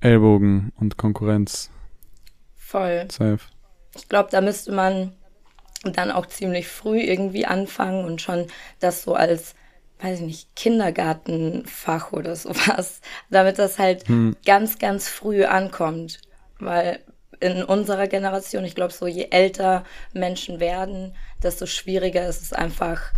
[0.00, 1.70] Ellbogen und Konkurrenz.
[2.56, 3.06] Voll.
[3.10, 3.38] Safe.
[3.94, 5.12] Ich glaube, da müsste man
[5.92, 8.46] dann auch ziemlich früh irgendwie anfangen und schon
[8.80, 9.54] das so als,
[10.00, 14.04] weiß ich nicht, Kindergartenfach oder sowas, damit das halt
[14.44, 16.20] ganz, ganz früh ankommt.
[16.58, 17.00] Weil
[17.40, 23.12] in unserer Generation, ich glaube, so je älter Menschen werden, desto schwieriger ist es einfach,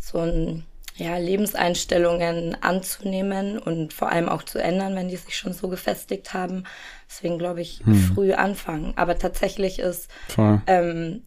[0.00, 0.64] so ein,
[0.96, 6.34] ja, Lebenseinstellungen anzunehmen und vor allem auch zu ändern, wenn die sich schon so gefestigt
[6.34, 6.64] haben.
[7.08, 7.82] Deswegen glaube ich,
[8.14, 8.92] früh anfangen.
[8.96, 10.10] Aber tatsächlich ist
[10.66, 11.22] ähm,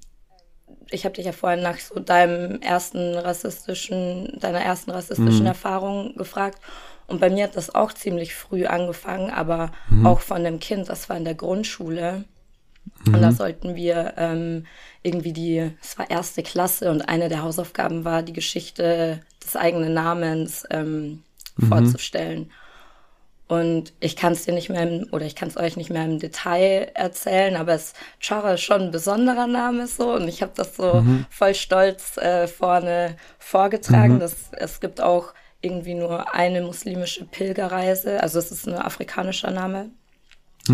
[0.93, 6.60] ich habe dich ja vorhin nach so deinem ersten rassistischen, deiner ersten rassistischen Erfahrung gefragt.
[7.08, 9.71] Und bei mir hat das auch ziemlich früh angefangen, aber
[10.03, 12.23] auch von einem Kind, das war in der Grundschule.
[13.06, 14.65] Und da sollten wir ähm,
[15.03, 19.93] irgendwie die, es war erste Klasse und eine der Hausaufgaben war, die Geschichte des eigenen
[19.93, 21.23] Namens ähm,
[21.67, 22.51] vorzustellen.
[23.54, 26.06] Und ich kann es dir nicht mehr, im, oder ich kann es euch nicht mehr
[26.06, 30.54] im Detail erzählen, aber es Chara ist schon ein besonderer Name so und ich habe
[30.56, 34.20] das so voll stolz äh, vorne vorgetragen.
[34.20, 39.92] Das, es gibt auch irgendwie nur eine muslimische Pilgerreise, also es ist ein afrikanischer Name.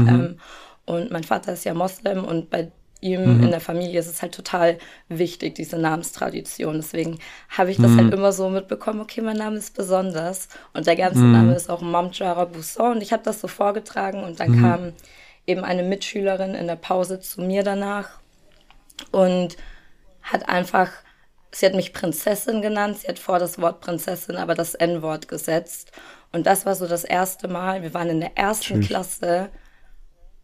[0.08, 0.40] Ähm,
[0.86, 4.34] und mein Vater ist ja Moslem und bei ihm in der Familie ist es halt
[4.34, 6.76] total wichtig, diese Namenstradition.
[6.76, 10.50] Deswegen habe ich das halt immer so mitbekommen, okay, mein Name ist besonders.
[10.74, 12.98] Und der ganze Name ist auch Mamjara Bousson.
[12.98, 14.94] Und ich habe das so vorgetragen und dann kam
[15.48, 18.20] eben eine Mitschülerin in der Pause zu mir danach
[19.12, 19.56] und
[20.22, 20.92] hat einfach,
[21.52, 25.92] sie hat mich Prinzessin genannt, sie hat vor das Wort Prinzessin aber das N-Wort gesetzt.
[26.32, 28.88] Und das war so das erste Mal, wir waren in der ersten Tschüss.
[28.88, 29.50] Klasse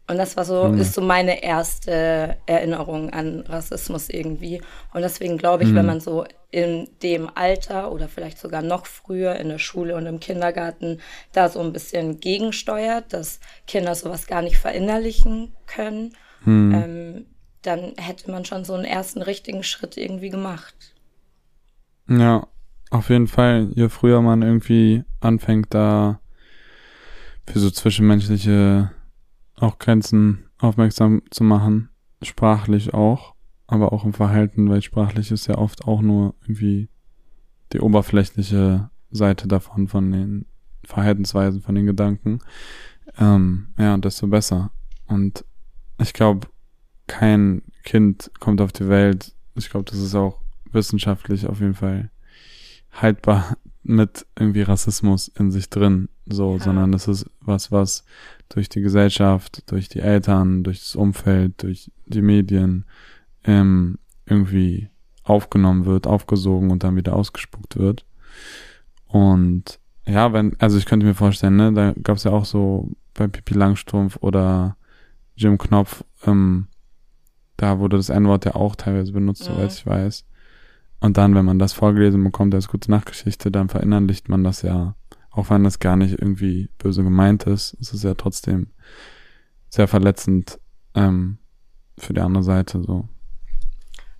[0.08, 4.62] und das war so, ist so meine erste Erinnerung an Rassismus irgendwie.
[4.94, 9.36] Und deswegen glaube ich, wenn man so in dem Alter oder vielleicht sogar noch früher
[9.38, 11.00] in der Schule und im Kindergarten
[11.34, 16.14] da so ein bisschen gegensteuert, dass Kinder sowas gar nicht verinnerlichen können,
[16.46, 17.26] ähm,
[17.64, 20.76] dann hätte man schon so einen ersten richtigen Schritt irgendwie gemacht.
[22.08, 22.48] Ja,
[22.92, 23.70] auf jeden Fall.
[23.74, 26.20] Je früher man irgendwie anfängt, da
[27.48, 28.92] für so zwischenmenschliche
[29.58, 31.90] auch Grenzen aufmerksam zu machen,
[32.22, 33.36] sprachlich auch,
[33.68, 36.90] aber auch im Verhalten, weil sprachlich ist ja oft auch nur irgendwie
[37.74, 40.46] die oberflächliche Seite davon, von den
[40.84, 42.40] Verhaltensweisen, von den Gedanken.
[43.18, 44.72] Ähm, ja, desto besser.
[45.08, 45.46] Und
[46.00, 46.48] ich glaube,
[47.08, 49.34] kein Kind kommt auf die Welt.
[49.56, 50.42] Ich glaube, das ist auch
[50.72, 52.12] wissenschaftlich auf jeden Fall
[52.92, 56.64] haltbar mit irgendwie Rassismus in sich drin, so, Ja.
[56.64, 58.04] sondern das ist was, was
[58.50, 62.86] durch die Gesellschaft, durch die Eltern, durch das Umfeld, durch die Medien
[63.44, 64.90] ähm, irgendwie
[65.24, 68.06] aufgenommen wird, aufgesogen und dann wieder ausgespuckt wird.
[69.08, 72.92] Und ja, wenn, also ich könnte mir vorstellen, ne, da gab es ja auch so
[73.14, 74.78] bei Pippi Langstrumpf oder
[75.36, 76.68] Jim Knopf, ähm,
[77.58, 79.54] da wurde das N-Wort ja auch teilweise benutzt, Mhm.
[79.54, 80.26] soweit ich weiß.
[81.00, 84.96] Und dann, wenn man das vorgelesen bekommt als gute Nachgeschichte, dann verinnerlicht man das ja,
[85.36, 88.68] auch wenn das gar nicht irgendwie böse gemeint ist, es ist ja trotzdem
[89.70, 90.60] sehr verletzend
[90.96, 91.38] ähm,
[91.98, 93.08] für die andere Seite so.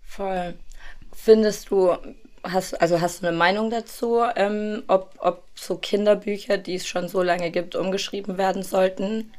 [0.02, 0.56] Voll.
[1.14, 1.96] Findest du,
[2.44, 7.08] hast, also hast du eine Meinung dazu, ähm, ob, ob so Kinderbücher, die es schon
[7.08, 9.32] so lange gibt, umgeschrieben werden sollten?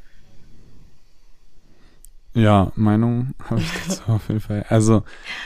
[2.32, 4.64] Ja, Meinung habe ich dazu auf jeden Fall.
[4.70, 5.02] Also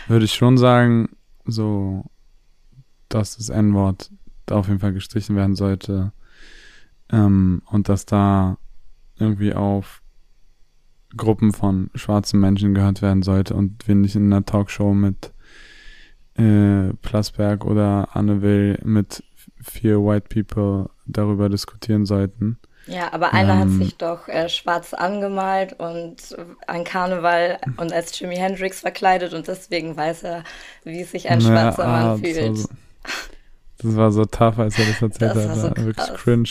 [0.06, 2.04] würde ich schon sagen, so,
[3.08, 4.10] dass das N-Wort
[4.46, 6.12] da auf jeden Fall gestrichen werden sollte
[7.12, 8.56] ähm, und dass da
[9.18, 10.02] irgendwie auf
[11.16, 15.32] Gruppen von schwarzen Menschen gehört werden sollte und wir nicht in einer Talkshow mit
[16.36, 19.22] äh, Plasberg oder Anne Will mit
[19.62, 22.58] vier White People darüber diskutieren sollten.
[22.86, 23.78] Ja, aber einer hat Ähm.
[23.78, 26.16] sich doch äh, schwarz angemalt und
[26.66, 30.44] an Karneval und als Jimi Hendrix verkleidet und deswegen weiß er,
[30.84, 32.58] wie sich ein schwarzer ah, Mann das war fühlt.
[32.58, 32.68] so-
[33.82, 35.48] Das war so tough, als er das erzählt Das hat.
[35.48, 36.48] war so war wirklich cringe.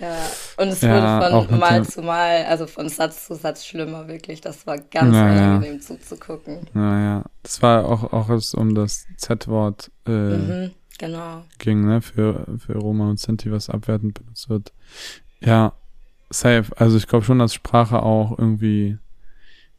[0.00, 4.06] Ja, und es Ja, wurde von Mal zu Mal, also von Satz zu Satz schlimmer,
[4.08, 4.40] wirklich.
[4.40, 5.56] Das war ganz Ja, ja.
[5.56, 6.68] unangenehm zuzugucken.
[6.72, 11.42] Naja, das war auch, auch es um das Z-Wort äh, Mhm, genau.
[11.58, 14.72] ging, ne, für, für Roma und Sinti, was abwertend benutzt wird.
[15.40, 15.72] Ja,
[16.30, 16.66] safe.
[16.76, 18.98] Also ich glaube schon, dass Sprache auch irgendwie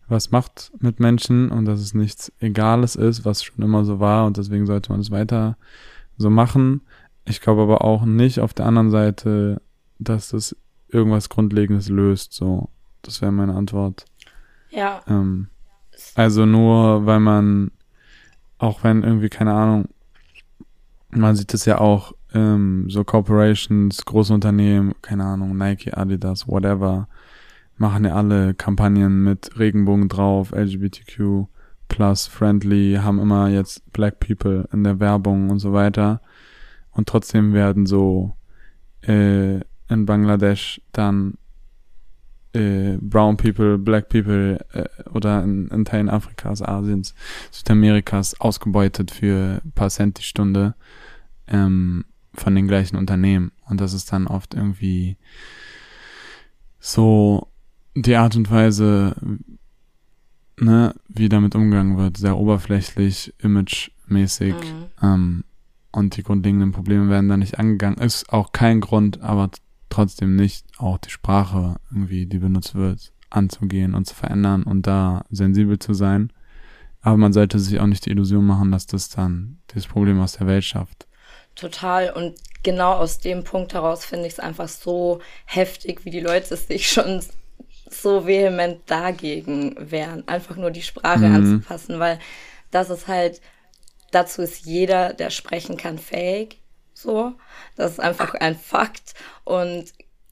[0.07, 4.25] was macht mit Menschen und dass es nichts Egales ist, was schon immer so war
[4.25, 5.57] und deswegen sollte man es weiter
[6.17, 6.81] so machen.
[7.25, 9.61] Ich glaube aber auch nicht auf der anderen Seite,
[9.99, 10.55] dass das
[10.87, 12.33] irgendwas Grundlegendes löst.
[12.33, 12.69] So,
[13.01, 14.05] das wäre meine Antwort.
[14.69, 15.47] Ja, Ähm,
[16.15, 17.71] also nur, weil man,
[18.57, 19.89] auch wenn irgendwie, keine Ahnung,
[21.09, 27.07] man sieht es ja auch, ähm, so Corporations, große Unternehmen, keine Ahnung, Nike, Adidas, whatever,
[27.77, 31.47] machen ja alle Kampagnen mit Regenbogen drauf, LGBTQ
[31.87, 36.21] plus friendly, haben immer jetzt Black People in der Werbung und so weiter.
[36.91, 38.35] Und trotzdem werden so
[39.01, 41.35] äh, in Bangladesch dann
[42.53, 47.13] äh, Brown People, Black People äh, oder in, in Teilen Afrikas, Asiens,
[47.51, 50.75] Südamerikas ausgebeutet für ein paar Cent die Stunde
[51.47, 53.51] ähm, von den gleichen Unternehmen.
[53.67, 55.17] Und das ist dann oft irgendwie
[56.79, 57.47] so
[57.95, 59.15] die Art und Weise,
[60.59, 64.55] ne, wie damit umgegangen wird, sehr oberflächlich, imagemäßig.
[64.55, 64.85] Mhm.
[65.01, 65.43] Ähm,
[65.91, 67.97] und die grundlegenden Probleme werden da nicht angegangen.
[67.97, 69.49] Ist auch kein Grund, aber
[69.89, 75.25] trotzdem nicht auch die Sprache irgendwie, die benutzt wird, anzugehen und zu verändern und da
[75.29, 76.31] sensibel zu sein.
[77.01, 80.33] Aber man sollte sich auch nicht die Illusion machen, dass das dann das Problem aus
[80.33, 81.07] der Welt schafft.
[81.55, 82.11] total.
[82.11, 86.55] Und genau aus dem Punkt heraus finde ich es einfach so heftig, wie die Leute
[86.55, 87.21] sich schon
[87.89, 91.35] so vehement dagegen wehren, einfach nur die Sprache Mhm.
[91.35, 92.19] anzupassen, weil
[92.71, 93.41] das ist halt,
[94.11, 96.61] dazu ist jeder, der sprechen kann, fähig.
[97.01, 97.33] So,
[97.77, 99.13] das ist einfach ein Fakt
[99.45, 99.85] und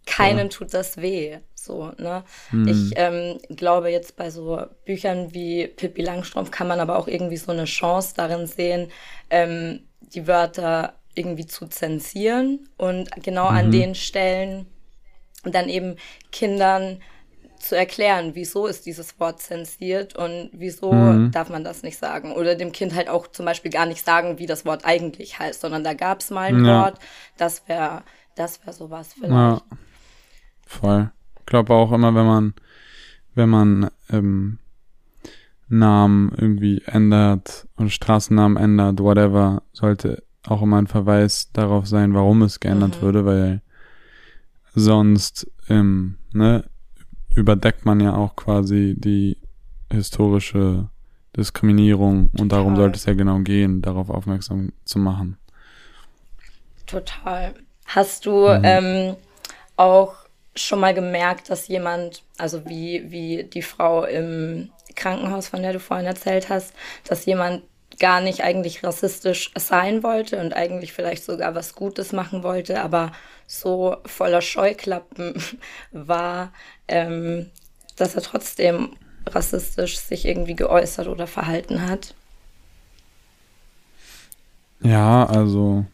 [0.06, 1.38] keinem tut das weh.
[1.56, 2.24] So, ne?
[2.66, 7.38] Ich ähm, glaube, jetzt bei so Büchern wie Pippi Langstrumpf kann man aber auch irgendwie
[7.38, 8.92] so eine Chance darin sehen,
[9.30, 14.68] ähm, die Wörter irgendwie zu zensieren und genau an den Stellen
[15.44, 15.96] dann eben
[16.32, 17.02] Kindern
[17.60, 22.32] zu erklären, wieso ist dieses Wort zensiert und wieso darf man das nicht sagen.
[22.34, 25.62] Oder dem Kind halt auch zum Beispiel gar nicht sagen, wie das Wort eigentlich heißt,
[25.62, 26.84] sondern da gab es mal ein Ja.
[26.84, 27.00] Wort,
[27.38, 28.04] das wäre
[28.36, 29.32] das wär sowas vielleicht.
[29.32, 29.62] Ja,
[30.66, 31.12] voll.
[31.40, 32.54] Ich glaube auch immer, wenn man,
[33.36, 34.60] wenn man ähm,
[35.70, 42.42] Namen irgendwie ändert und Straßennamen ändert, whatever, sollte auch immer ein Verweis darauf sein, warum
[42.42, 43.02] es geändert Mhm.
[43.02, 43.62] würde, weil
[44.76, 46.64] sonst ähm, ne,
[47.38, 49.38] überdeckt man ja auch quasi die
[49.92, 50.90] historische
[51.36, 52.84] Diskriminierung und darum Total.
[52.84, 55.38] sollte es ja genau gehen, darauf aufmerksam zu machen.
[56.88, 57.54] Total.
[57.86, 59.16] Hast du ähm,
[59.76, 60.16] auch
[60.56, 65.80] schon mal gemerkt, dass jemand, also wie, wie die Frau im Krankenhaus, von der du
[65.80, 66.74] vorhin erzählt hast,
[67.08, 67.62] dass jemand
[68.00, 73.12] gar nicht eigentlich rassistisch sein wollte und eigentlich vielleicht sogar was Gutes machen wollte, aber
[73.48, 75.42] so voller Scheuklappen
[75.92, 76.52] war,
[76.88, 77.48] ähm,
[77.96, 78.96] dass er trotzdem
[79.26, 82.14] rassistisch sich irgendwie geäußert oder verhalten hat?
[84.82, 85.86] Ja, also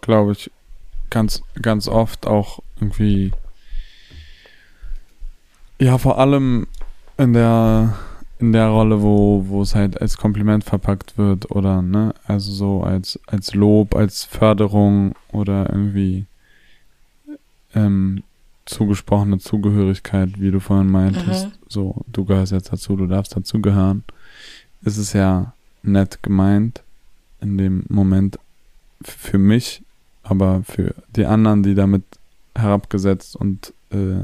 [0.00, 0.50] glaube ich
[1.10, 3.32] ganz, ganz oft auch irgendwie.
[5.78, 6.66] Ja, vor allem
[7.16, 7.94] in der
[8.38, 12.82] in der Rolle, wo, wo es halt als Kompliment verpackt wird oder ne, also so
[12.82, 16.26] als, als Lob, als Förderung oder irgendwie
[17.74, 18.22] ähm,
[18.66, 21.52] zugesprochene Zugehörigkeit, wie du vorhin meintest, Mhm.
[21.68, 24.04] so, du gehörst jetzt dazu, du darfst dazugehören,
[24.82, 26.82] ist es ja nett gemeint
[27.40, 28.38] in dem Moment
[29.02, 29.82] für mich,
[30.22, 32.02] aber für die anderen, die damit
[32.54, 34.22] herabgesetzt und äh,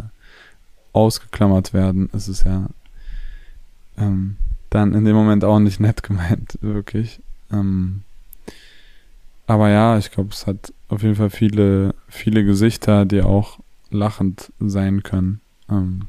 [0.92, 2.66] ausgeklammert werden, ist es ja
[3.96, 4.36] ähm,
[4.70, 7.20] dann in dem Moment auch nicht nett gemeint, wirklich.
[7.52, 8.02] Ähm,
[9.46, 13.58] aber ja, ich glaube, es hat auf jeden Fall viele, viele Gesichter, die auch
[13.92, 15.40] lachend sein können.
[15.70, 16.08] Ähm,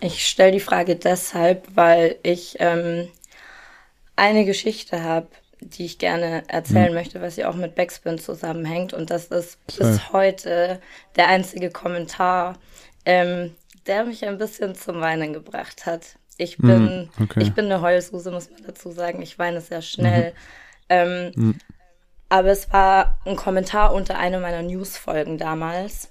[0.00, 3.08] Ich stelle die Frage deshalb, weil ich ähm,
[4.14, 5.28] eine Geschichte habe,
[5.60, 8.92] die ich gerne erzählen möchte, was ja auch mit Backspin zusammenhängt.
[8.92, 10.12] Und das ist bis Safe.
[10.12, 10.80] heute
[11.16, 12.58] der einzige Kommentar,
[13.04, 13.54] ähm,
[13.86, 16.16] der mich ein bisschen zum Weinen gebracht hat.
[16.36, 17.40] Ich bin, Mm, okay.
[17.42, 19.22] ich bin eine Heulsuse, muss man dazu sagen.
[19.22, 20.34] Ich weine sehr schnell.
[20.88, 21.50] Ähm, Mm.
[22.28, 26.10] Aber es war ein Kommentar unter einer meiner News-Folgen damals.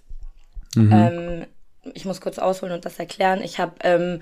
[0.76, 0.92] mhm.
[0.92, 1.46] Ähm,
[1.94, 3.42] ich muss kurz ausholen und das erklären.
[3.44, 4.20] Ich habe ähm,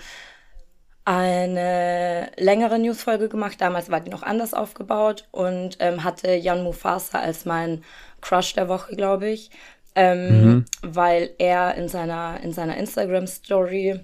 [1.05, 3.59] eine längere Newsfolge gemacht.
[3.59, 7.83] Damals war die noch anders aufgebaut und ähm, hatte Jan Mufasa als mein
[8.21, 9.51] Crush der Woche, glaube ich.
[9.95, 13.99] Ähm, Weil er in seiner, in seiner Instagram-Story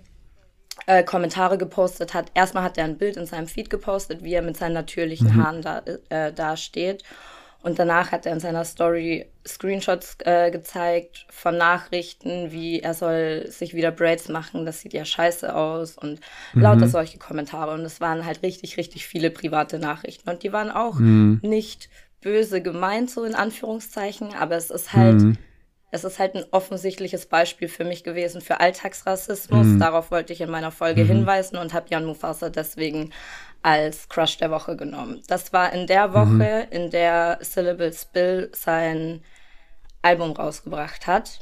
[0.85, 2.31] äh, Kommentare gepostet hat.
[2.33, 5.61] Erstmal hat er ein Bild in seinem Feed gepostet, wie er mit seinen natürlichen Haaren
[5.61, 7.03] da, äh, da steht.
[7.61, 13.47] Und danach hat er in seiner Story Screenshots äh, gezeigt von Nachrichten, wie er soll
[13.49, 16.21] sich wieder Braids machen, das sieht ja scheiße aus und
[16.53, 17.73] lauter solche Kommentare.
[17.73, 20.29] Und es waren halt richtig, richtig viele private Nachrichten.
[20.29, 20.99] Und die waren auch
[21.41, 21.89] nicht
[22.21, 25.21] böse gemeint, so in Anführungszeichen, aber es ist halt,
[25.91, 29.65] es ist halt ein offensichtliches Beispiel für mich gewesen für Alltagsrassismus.
[29.79, 33.11] Darauf wollte ich in meiner Folge hinweisen und habe Jan Mufasa deswegen
[33.61, 35.21] als Crush der Woche genommen.
[35.27, 39.21] Das war in der Woche, in der Syllable Spill sein
[40.01, 41.39] Album rausgebracht hat.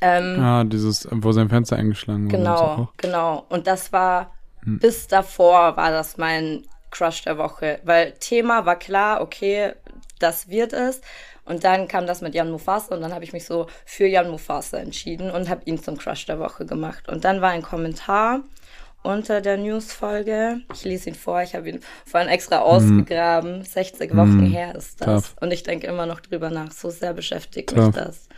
[0.00, 2.36] Ähm, Ah, dieses, wo sein Fenster eingeschlagen wurde.
[2.38, 2.92] Genau, auch.
[2.96, 3.46] genau.
[3.48, 7.80] Und das war, bis davor war das mein Crush der Woche.
[7.84, 9.72] Weil Thema war klar, okay,
[10.18, 11.00] das wird es.
[11.44, 14.30] Und dann kam das mit Jan Mufasa und dann habe ich mich so für Jan
[14.30, 17.08] Mufasa entschieden und habe ihn zum Crush der Woche gemacht.
[17.08, 18.40] Und dann war ein Kommentar
[19.04, 20.60] unter der News-Folge.
[20.72, 23.62] Ich lese ihn vor, ich habe ihn vorhin extra ausgegraben.
[23.64, 25.06] 60 Wochen her ist das.
[25.22, 25.36] Tough.
[25.40, 26.72] Und ich denke immer noch drüber nach.
[26.72, 27.86] So sehr beschäftigt Tough.
[27.86, 28.28] mich das.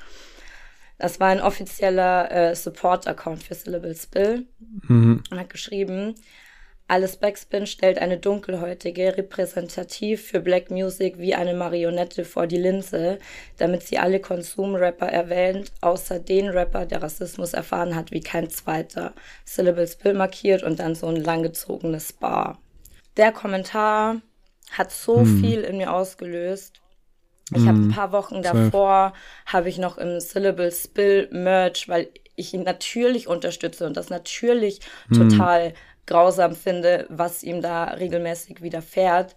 [0.98, 4.46] Das war ein offizieller äh, Support-Account für Syllable Spill
[4.88, 5.22] Mhm.
[5.30, 6.14] und hat geschrieben,
[6.88, 13.18] alles Backspin stellt eine dunkelhäutige, repräsentativ für Black Music wie eine Marionette vor die Linse,
[13.56, 19.14] damit sie alle Konsumrapper erwähnt, außer den Rapper, der Rassismus erfahren hat wie kein zweiter.
[19.44, 22.60] Syllable Spill markiert und dann so ein langgezogenes Bar.
[23.16, 24.20] Der Kommentar
[24.70, 26.80] hat so viel in mir ausgelöst.
[27.54, 29.12] Ich habe ein paar Wochen davor,
[29.46, 34.80] habe ich noch im Syllable Spill Merch, weil ich ihn natürlich unterstütze und das natürlich
[35.12, 35.72] total
[36.06, 39.36] grausam finde, was ihm da regelmäßig widerfährt.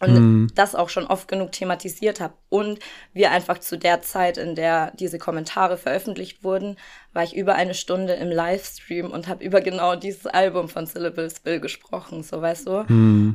[0.00, 2.34] Und das auch schon oft genug thematisiert habe.
[2.50, 2.78] Und
[3.14, 6.76] wir einfach zu der Zeit, in der diese Kommentare veröffentlicht wurden,
[7.12, 11.30] war ich über eine Stunde im Livestream und habe über genau dieses Album von Syllable
[11.30, 12.84] Spill gesprochen, so weißt du.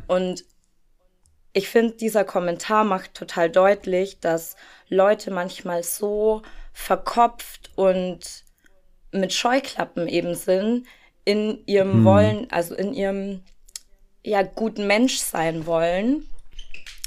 [0.08, 0.44] Und
[1.54, 4.56] ich finde, dieser Kommentar macht total deutlich, dass
[4.90, 6.44] Leute manchmal so
[6.74, 8.44] verkopft und
[9.12, 10.86] mit Scheuklappen eben sind
[11.26, 13.42] in ihrem Wollen, also in ihrem
[14.24, 16.26] ja guten Mensch sein wollen,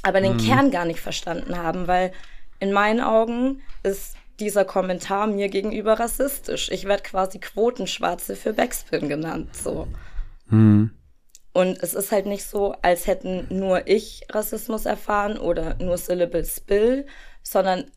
[0.02, 2.12] aber den Kern gar nicht verstanden haben, weil
[2.58, 6.70] in meinen Augen ist dieser Kommentar mir gegenüber rassistisch.
[6.70, 9.86] Ich werde quasi Quotenschwarze für Backspin genannt, so.
[11.52, 16.44] Und es ist halt nicht so, als hätten nur ich Rassismus erfahren oder nur Syllable
[16.44, 17.06] Spill,
[17.42, 17.90] sondern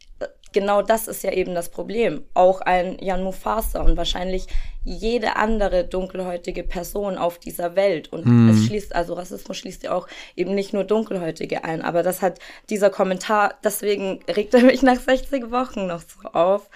[0.55, 2.23] genau das ist ja eben das Problem.
[2.33, 4.47] Auch ein Jan Mufasa und wahrscheinlich
[4.83, 8.11] jede andere dunkelhäutige Person auf dieser Welt.
[8.11, 11.81] Und es schließt, also Rassismus schließt ja auch eben nicht nur Dunkelhäutige ein.
[11.83, 12.39] Aber das hat
[12.69, 16.69] dieser Kommentar, deswegen regt er mich nach 60 Wochen noch so auf,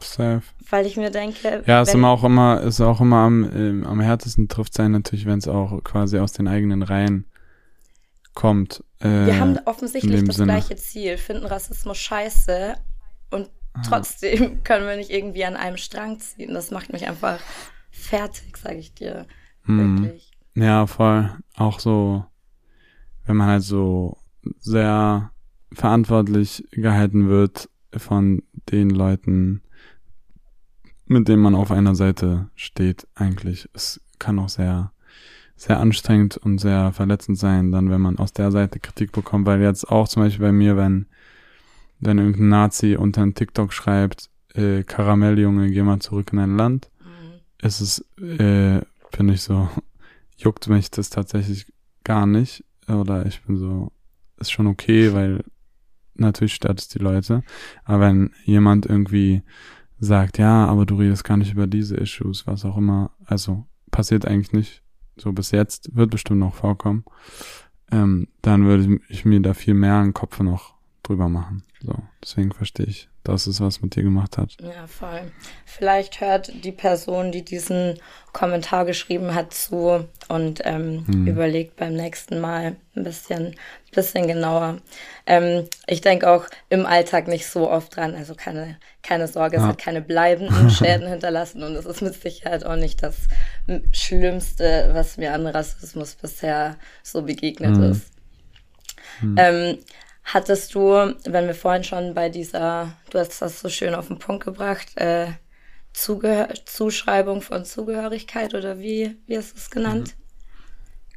[0.00, 0.42] Safe.
[0.70, 4.00] weil ich mir denke, Ja, ist immer auch immer, ist auch immer am, ähm, am
[4.00, 7.26] härtesten trifft sein natürlich, wenn es auch quasi aus den eigenen Reihen
[8.34, 8.84] kommt.
[9.00, 10.52] Äh, Wir haben offensichtlich das Sinne.
[10.52, 12.74] gleiche Ziel, finden Rassismus scheiße
[13.30, 13.82] und Ah.
[13.86, 16.54] trotzdem können wir nicht irgendwie an einem Strang ziehen.
[16.54, 17.38] Das macht mich einfach
[17.90, 19.26] fertig, sage ich dir.
[19.64, 20.02] Mhm.
[20.02, 20.32] Wirklich.
[20.54, 21.30] Ja, voll.
[21.54, 22.24] Auch so,
[23.26, 24.16] wenn man halt so
[24.58, 25.30] sehr
[25.72, 29.62] verantwortlich gehalten wird von den Leuten,
[31.06, 33.68] mit denen man auf einer Seite steht, eigentlich.
[33.74, 34.92] Es kann auch sehr,
[35.56, 39.60] sehr anstrengend und sehr verletzend sein, dann, wenn man aus der Seite Kritik bekommt, weil
[39.60, 41.06] jetzt auch zum Beispiel bei mir, wenn,
[42.00, 46.90] wenn irgendein Nazi unter ein TikTok schreibt, äh, Karamell-Junge, geh mal zurück in dein Land,
[47.00, 47.66] Mhm.
[47.66, 48.80] ist es, äh,
[49.16, 49.68] bin ich so,
[50.36, 51.66] juckt mich das tatsächlich
[52.04, 52.64] gar nicht.
[52.88, 53.92] Oder ich bin so,
[54.38, 55.44] ist schon okay, weil
[56.14, 57.42] natürlich stört es die Leute.
[57.84, 59.42] Aber wenn jemand irgendwie
[60.00, 64.26] sagt, ja, aber du redest gar nicht über diese Issues, was auch immer, also passiert
[64.26, 64.82] eigentlich nicht
[65.16, 67.04] so bis jetzt, wird bestimmt noch vorkommen,
[67.90, 70.77] ähm, dann würde ich mir da viel mehr einen Kopf noch
[71.08, 71.62] drüber machen.
[71.82, 74.56] So, deswegen verstehe ich, dass es was mit dir gemacht hat.
[74.60, 75.30] Ja, voll.
[75.64, 77.98] Vielleicht hört die Person, die diesen
[78.32, 81.26] Kommentar geschrieben hat, zu und ähm, Hm.
[81.26, 83.54] überlegt beim nächsten Mal ein bisschen,
[83.92, 84.78] bisschen genauer.
[85.26, 88.14] Ähm, ich denke auch im Alltag nicht so oft dran.
[88.16, 89.68] Also keine, keine Sorge, es Ja.
[89.68, 93.16] hat keine bleibenden Schäden hinterlassen und es ist mit Sicherheit auch nicht das
[93.92, 97.84] Schlimmste, was mir an Rassismus bisher so begegnet Hm.
[97.92, 98.10] ist.
[99.36, 99.78] Ähm,
[100.28, 100.90] hattest du,
[101.24, 104.96] wenn wir vorhin schon bei dieser, du hast das so schön auf den Punkt gebracht,
[104.96, 105.28] äh,
[105.94, 110.14] Zugehör Zuschreibung von Zugehörigkeit oder wie, wie hast du es genannt?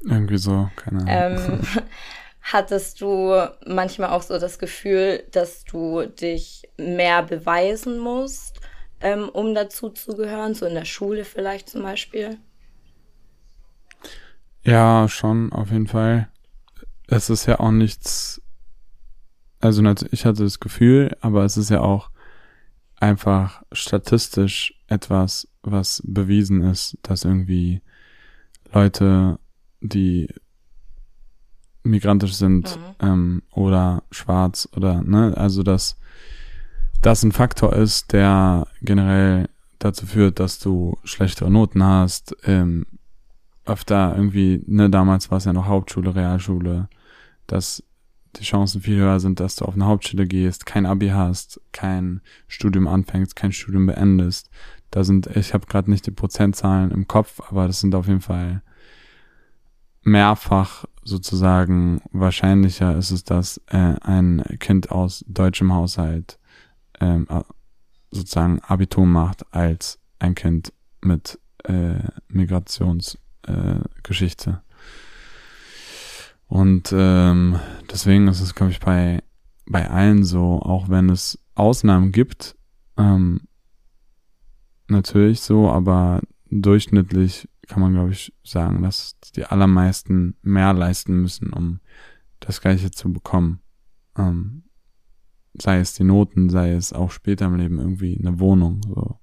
[0.01, 1.59] Irgendwie so, keine Ahnung.
[1.62, 1.62] Ähm,
[2.41, 3.36] hattest du
[3.68, 8.59] manchmal auch so das Gefühl, dass du dich mehr beweisen musst,
[9.01, 12.38] ähm, um dazu zu gehören, so in der Schule vielleicht zum Beispiel?
[14.64, 16.30] Ja, schon, auf jeden Fall.
[17.07, 18.41] Es ist ja auch nichts,
[19.62, 22.09] also ich hatte das Gefühl, aber es ist ja auch
[22.97, 27.82] einfach statistisch etwas, was bewiesen ist, dass irgendwie
[28.74, 29.39] Leute,
[29.82, 30.28] die
[31.84, 33.07] migrantisch sind Mhm.
[33.07, 35.97] ähm, oder schwarz oder ne, also dass
[37.01, 39.49] das ein Faktor ist, der generell
[39.80, 42.86] dazu führt, dass du schlechtere Noten hast, ähm,
[43.66, 46.88] öfter irgendwie, ne, damals war es ja noch Hauptschule, Realschule,
[47.47, 47.84] dass
[48.38, 52.21] die Chancen viel höher sind, dass du auf eine Hauptschule gehst, kein Abi hast, kein
[52.47, 54.49] Studium anfängst, kein Studium beendest.
[54.89, 58.21] Da sind, ich habe gerade nicht die Prozentzahlen im Kopf, aber das sind auf jeden
[58.21, 58.61] Fall
[60.03, 66.39] mehrfach sozusagen wahrscheinlicher ist es, dass äh, ein Kind aus deutschem Haushalt
[66.99, 67.27] ähm,
[68.11, 74.49] sozusagen Abitur macht als ein Kind mit äh, Migrationsgeschichte.
[74.49, 74.70] Äh.
[76.52, 79.24] Und ähm, deswegen ist es, glaube ich, bei,
[79.68, 82.58] bei allen so, auch wenn es Ausnahmen gibt,
[82.97, 83.47] ähm,
[84.89, 91.54] natürlich so, aber durchschnittlich kann man, glaube ich, sagen, dass die allermeisten mehr leisten müssen,
[91.54, 91.80] um
[92.41, 93.62] das Gleiche zu bekommen.
[94.18, 94.64] Ähm,
[95.54, 98.82] sei es die Noten, sei es auch später im Leben irgendwie eine Wohnung.
[98.89, 99.20] So.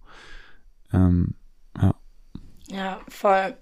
[0.94, 1.34] Ähm,
[1.78, 1.94] ja.
[2.68, 3.54] Ja, voll.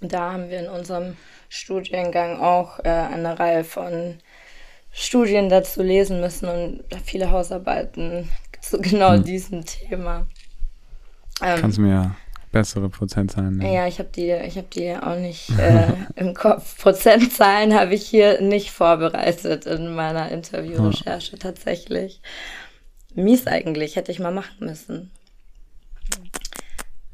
[0.00, 1.16] Da haben wir in unserem
[1.48, 4.18] Studiengang auch äh, eine Reihe von
[4.92, 8.28] Studien dazu lesen müssen und viele Hausarbeiten
[8.60, 9.24] zu genau Hm.
[9.24, 10.26] diesem Thema.
[11.42, 12.14] Ähm, Kannst du mir
[12.50, 13.72] bessere Prozentzahlen nennen?
[13.72, 16.78] ja, ich habe die, ich habe die auch nicht äh, im Kopf.
[16.78, 22.20] Prozentzahlen habe ich hier nicht vorbereitet in meiner Interviewrecherche tatsächlich.
[23.14, 25.10] Mies eigentlich, hätte ich mal machen müssen.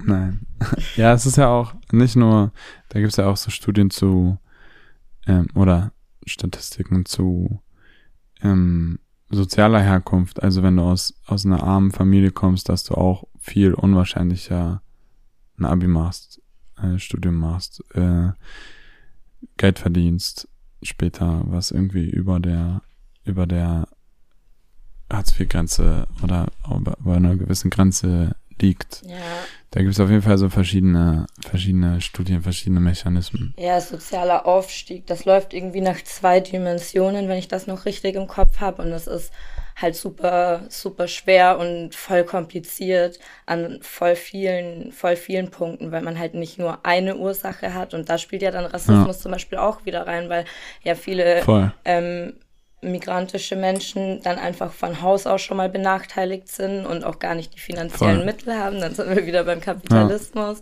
[0.07, 0.47] Nein.
[0.97, 2.53] ja, es ist ja auch nicht nur,
[2.91, 4.39] da gibt es ja auch so Studien zu,
[5.27, 5.93] ähm, oder
[6.27, 7.61] Statistiken zu
[8.43, 8.99] ähm,
[9.31, 10.43] sozialer Herkunft.
[10.43, 14.83] Also wenn du aus, aus einer armen Familie kommst, dass du auch viel unwahrscheinlicher
[15.59, 16.41] ein Abi machst,
[16.77, 18.31] ein Studium machst, äh,
[19.57, 20.49] Geld verdienst
[20.83, 22.83] später, was irgendwie über der,
[23.25, 23.89] über der
[25.11, 29.03] Hartz-IV-Grenze oder über einer gewissen Grenze liegt.
[29.07, 29.17] Ja,
[29.71, 33.55] Da gibt es auf jeden Fall so verschiedene, verschiedene Studien, verschiedene Mechanismen.
[33.59, 38.27] Ja, sozialer Aufstieg, das läuft irgendwie nach zwei Dimensionen, wenn ich das noch richtig im
[38.29, 38.83] Kopf habe.
[38.83, 39.33] Und es ist
[39.77, 46.19] halt super, super schwer und voll kompliziert an voll vielen, voll vielen Punkten, weil man
[46.19, 49.85] halt nicht nur eine Ursache hat und da spielt ja dann Rassismus zum Beispiel auch
[49.85, 50.45] wieder rein, weil
[50.85, 51.43] ja viele
[51.85, 52.35] ähm,
[52.91, 57.55] migrantische Menschen dann einfach von Haus aus schon mal benachteiligt sind und auch gar nicht
[57.55, 58.25] die finanziellen Voll.
[58.25, 58.81] Mittel haben.
[58.81, 60.61] Dann sind wir wieder beim Kapitalismus.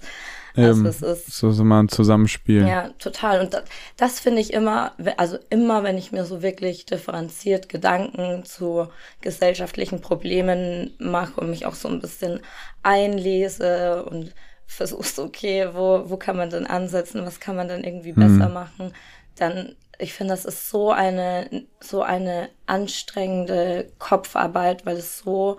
[0.54, 2.66] Also Eben, es ist so ist immer ein Zusammenspiel.
[2.66, 3.40] ja, total.
[3.40, 3.64] Und das,
[3.96, 8.88] das finde ich immer, also immer, wenn ich mir so wirklich differenziert Gedanken zu
[9.22, 12.40] gesellschaftlichen Problemen mache und mich auch so ein bisschen
[12.82, 14.34] einlese und
[14.66, 18.92] versuchst, okay, wo, wo kann man denn ansetzen, was kann man denn irgendwie besser machen,
[19.36, 25.58] dann, ich finde, das ist so eine, so eine anstrengende Kopfarbeit, weil es so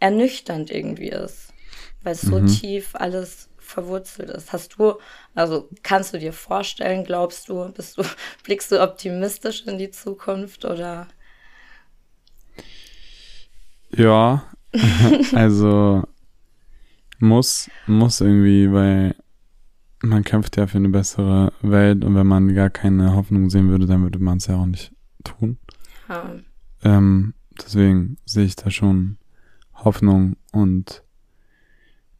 [0.00, 1.52] ernüchternd irgendwie ist,
[2.02, 4.52] weil es so tief alles verwurzelt ist.
[4.52, 4.94] Hast du,
[5.34, 8.02] also kannst du dir vorstellen, glaubst du, bist du,
[8.44, 11.06] blickst du optimistisch in die Zukunft oder?
[13.90, 14.44] Ja,
[15.34, 16.02] also
[17.20, 19.14] muss, muss irgendwie, weil
[20.00, 23.86] man kämpft ja für eine bessere Welt und wenn man gar keine Hoffnung sehen würde,
[23.86, 24.92] dann würde man es ja auch nicht
[25.24, 25.58] tun.
[26.08, 26.36] Ja,
[26.82, 29.18] Ähm, deswegen sehe ich da schon
[29.74, 31.02] Hoffnung und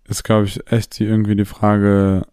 [0.05, 2.27] ist, glaube ich, echt die, irgendwie die Frage,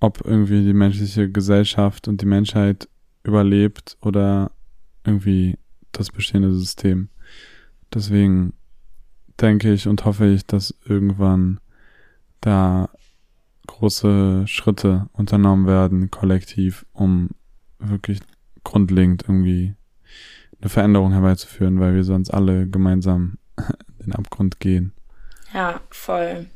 [0.00, 2.88] ob irgendwie die menschliche Gesellschaft und die Menschheit
[3.24, 4.50] überlebt oder
[5.04, 5.58] irgendwie
[5.92, 7.08] das bestehende System.
[7.92, 8.54] Deswegen
[9.40, 11.60] denke ich und hoffe ich, dass irgendwann
[12.40, 12.88] da
[13.82, 17.30] große Schritte unternommen werden, kollektiv, um
[17.80, 18.20] wirklich
[18.62, 19.74] grundlegend irgendwie
[20.60, 23.38] eine Veränderung herbeizuführen, weil wir sonst alle gemeinsam
[23.98, 24.92] in den Abgrund gehen.
[25.52, 26.46] ja, voll.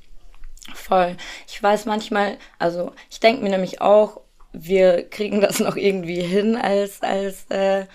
[0.73, 1.17] Voll.
[1.49, 4.21] Ich weiß manchmal, also ich denke mir nämlich auch,
[4.53, 7.87] wir kriegen das noch irgendwie hin als, als äh,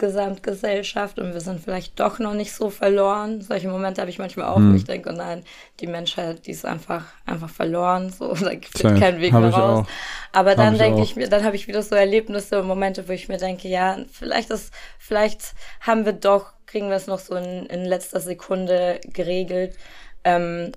[0.00, 3.42] Gesamtgesellschaft und wir sind vielleicht doch noch nicht so verloren.
[3.42, 5.44] Solche Momente habe ich manchmal auch, wo ich denke, oh nein,
[5.78, 9.86] die Menschheit, die ist einfach, einfach verloren, so, da gibt es keinen Weg mehr raus.
[9.86, 9.90] auch.
[10.32, 13.12] Aber Hab dann denke ich mir, dann habe ich wieder so Erlebnisse und Momente, wo
[13.12, 17.34] ich mir denke, ja, vielleicht ist, vielleicht haben wir doch, kriegen wir es noch so
[17.34, 19.76] in, in letzter Sekunde geregelt.
[20.24, 20.72] Ähm,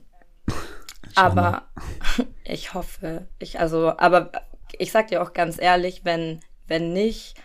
[1.15, 1.63] aber
[2.43, 4.31] ich hoffe, ich, also, aber
[4.77, 7.35] ich sag dir auch ganz ehrlich, wenn, wenn nicht,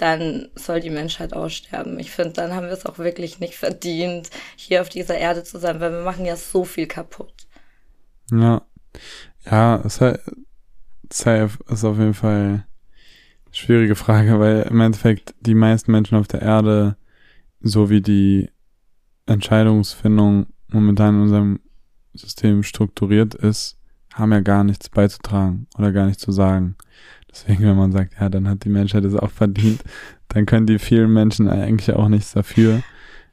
[0.00, 1.98] dann soll die Menschheit aussterben.
[1.98, 5.58] Ich finde, dann haben wir es auch wirklich nicht verdient, hier auf dieser Erde zu
[5.58, 7.46] sein, weil wir machen ja so viel kaputt.
[8.30, 8.62] Ja.
[9.44, 10.18] Ja, sa-
[11.12, 12.66] safe ist auf jeden Fall eine
[13.52, 16.96] schwierige Frage, weil im Endeffekt die meisten Menschen auf der Erde,
[17.60, 18.50] so wie die
[19.26, 21.60] Entscheidungsfindung momentan in unserem
[22.14, 23.78] System strukturiert ist,
[24.14, 26.76] haben ja gar nichts beizutragen oder gar nichts zu sagen.
[27.30, 29.82] Deswegen, wenn man sagt, ja, dann hat die Menschheit es auch verdient,
[30.28, 32.82] dann können die vielen Menschen eigentlich auch nichts dafür.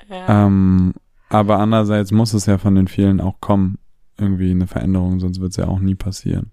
[0.10, 0.94] Ja, Ähm,
[1.30, 3.80] aber andererseits muss es ja von den vielen auch kommen,
[4.18, 6.52] irgendwie eine Veränderung, sonst wird es ja auch nie passieren.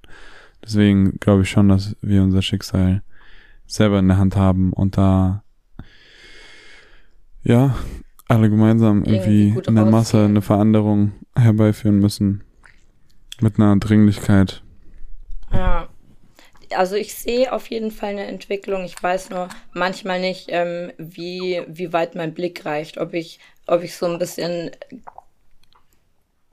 [0.65, 3.03] Deswegen glaube ich schon, dass wir unser Schicksal
[3.67, 5.43] selber in der Hand haben und da
[7.43, 7.75] ja
[8.27, 10.31] alle gemeinsam Irgendwie irgendwie in der Masse rausgehen.
[10.33, 12.43] eine Veränderung herbeiführen müssen.
[13.41, 14.63] Mit einer Dringlichkeit.
[15.53, 15.89] ja.
[16.75, 18.85] Also ich sehe auf jeden Fall eine Entwicklung.
[18.85, 22.99] Ich weiß nur manchmal nicht, ähm, wie, wie weit mein Blick reicht.
[22.99, 24.71] Ob ich, ob ich so ein bisschen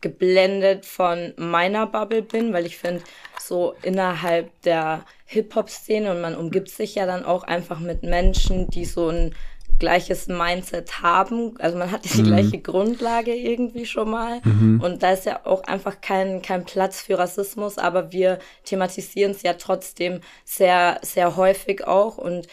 [0.02, 3.04] geblendet von meiner Bubble bin, weil ich finde,
[3.40, 8.86] so innerhalb der Hip-Hop-Szene und man umgibt sich ja dann auch einfach mit Menschen, die
[8.86, 9.36] so ein
[9.82, 11.56] gleiches Mindset haben.
[11.60, 14.40] Also man hat die gleiche Grundlage irgendwie schon mal.
[14.80, 19.42] Und da ist ja auch einfach kein, kein Platz für Rassismus, aber wir thematisieren es
[19.42, 22.48] ja trotzdem sehr, sehr häufig auch und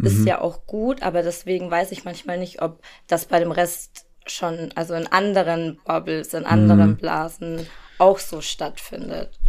[0.00, 4.06] ist ja auch gut, aber deswegen weiß ich manchmal nicht, ob das bei dem Rest
[4.26, 7.66] schon, also in anderen Bubbles, in anderen Blasen
[7.98, 9.40] auch so stattfindet.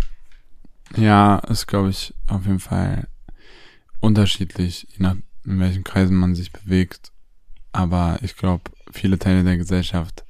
[0.96, 3.08] Ja, ist, glaube ich, auf jeden Fall
[4.00, 5.18] unterschiedlich, je nach
[5.50, 7.12] in welchen Kreisen man sich bewegt.
[7.72, 10.24] Aber ich glaube, viele Teile der Gesellschaft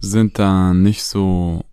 [0.00, 1.64] sind da nicht so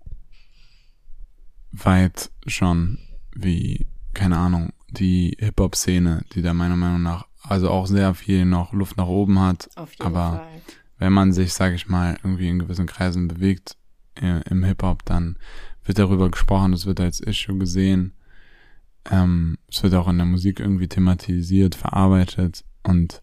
[1.72, 3.00] weit schon
[3.34, 8.74] wie, keine Ahnung, die Hip-Hop-Szene, die da meiner Meinung nach also auch sehr viel noch
[8.74, 9.70] Luft nach oben hat.
[9.76, 10.62] Auf jeden Aber Fall.
[10.98, 13.78] wenn man sich, sage ich mal, irgendwie in gewissen Kreisen bewegt
[14.16, 15.38] äh, im Hip-Hop, dann
[15.84, 18.14] wird darüber gesprochen, es wird als Issue gesehen.
[19.12, 23.22] Ähm, es wird auch in der Musik irgendwie thematisiert, verarbeitet und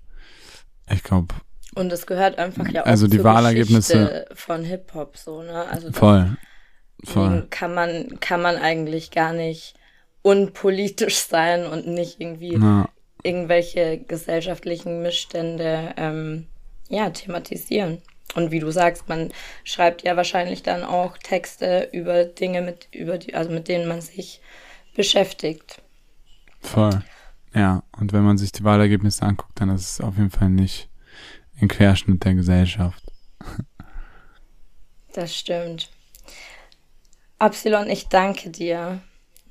[0.91, 1.35] ich glaube,
[1.75, 5.65] Und es gehört einfach ja auch Also die zur Wahlergebnisse- Geschichte von Hip-Hop so, ne?
[5.71, 6.37] Also voll,
[7.05, 7.47] voll.
[7.51, 9.75] kann man, kann man eigentlich gar nicht
[10.23, 12.89] unpolitisch sein und nicht irgendwie Na,
[13.23, 16.47] irgendwelche gesellschaftlichen Missstände ähm,
[16.89, 17.99] ja, thematisieren.
[18.35, 19.33] und wie du sagst, man
[19.65, 24.01] schreibt ja wahrscheinlich dann auch Texte über Dinge, mit, über die, also mit denen man
[24.01, 24.41] sich
[24.95, 25.83] beschäftigt.
[26.61, 27.03] Voll.
[27.55, 30.89] Ja, und wenn man sich die Wahlergebnisse anguckt, dann ist es auf jeden Fall nicht
[31.61, 33.03] ein Querschnitt der Gesellschaft.
[35.13, 35.91] Das stimmt.
[37.39, 39.01] Epsilon, ich danke dir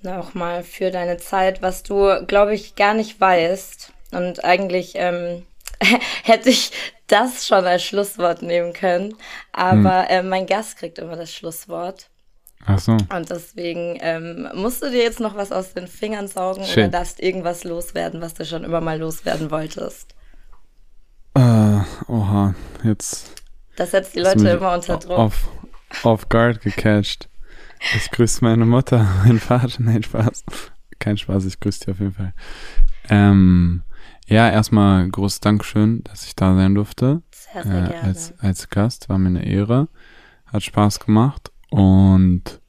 [0.02, 3.94] nochmal für deine Zeit, was du, glaube ich, gar nicht weißt.
[4.12, 5.46] Und eigentlich ähm,
[6.24, 6.72] hätte ich
[7.08, 9.16] das schon als Schlusswort nehmen können.
[9.52, 12.10] Aber äh, mein Gast kriegt immer das Schlusswort.
[12.66, 12.94] Ach so.
[12.94, 16.94] Und deswegen ähm, musst du dir jetzt noch was aus den Fingern saugen oder Shit.
[16.94, 20.16] darfst irgendwas loswerden, was du schon immer mal loswerden wolltest.
[21.34, 22.54] Äh, oha,
[22.84, 23.44] jetzt
[23.78, 25.18] Das setzt die Leute immer unter Druck.
[25.18, 25.50] Auf,
[26.04, 27.30] auf Guard gecatcht.
[27.96, 29.78] Ich grüße meine Mutter, meinen Vater.
[29.80, 30.44] Nein, Spaß.
[31.00, 32.34] Kein Spaß, ich grüße dich auf jeden Fall.
[33.10, 33.84] Ähm,
[34.28, 37.22] ja, erstmal großes Dankeschön, dass ich da sein durfte.
[37.32, 38.04] Sehr, sehr äh, gerne.
[38.04, 39.10] als, als Gast.
[39.10, 39.88] War mir eine Ehre.
[40.46, 41.51] Hat Spaß gemacht.
[41.72, 42.62] Und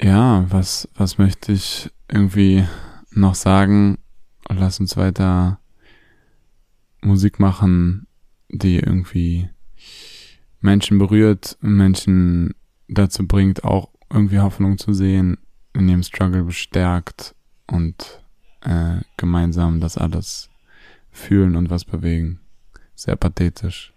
[0.00, 2.66] ja, was, was möchte ich irgendwie
[3.10, 3.98] noch sagen?
[4.48, 5.60] Lass uns weiter
[7.02, 8.06] Musik machen,
[8.48, 9.50] die irgendwie
[10.60, 12.54] Menschen berührt, Menschen
[12.88, 15.36] dazu bringt, auch irgendwie Hoffnung zu sehen,
[15.74, 17.34] in ihrem Struggle bestärkt
[17.66, 18.22] und
[18.62, 20.48] äh, gemeinsam das alles
[21.10, 22.40] fühlen und was bewegen.
[22.94, 23.92] Sehr pathetisch.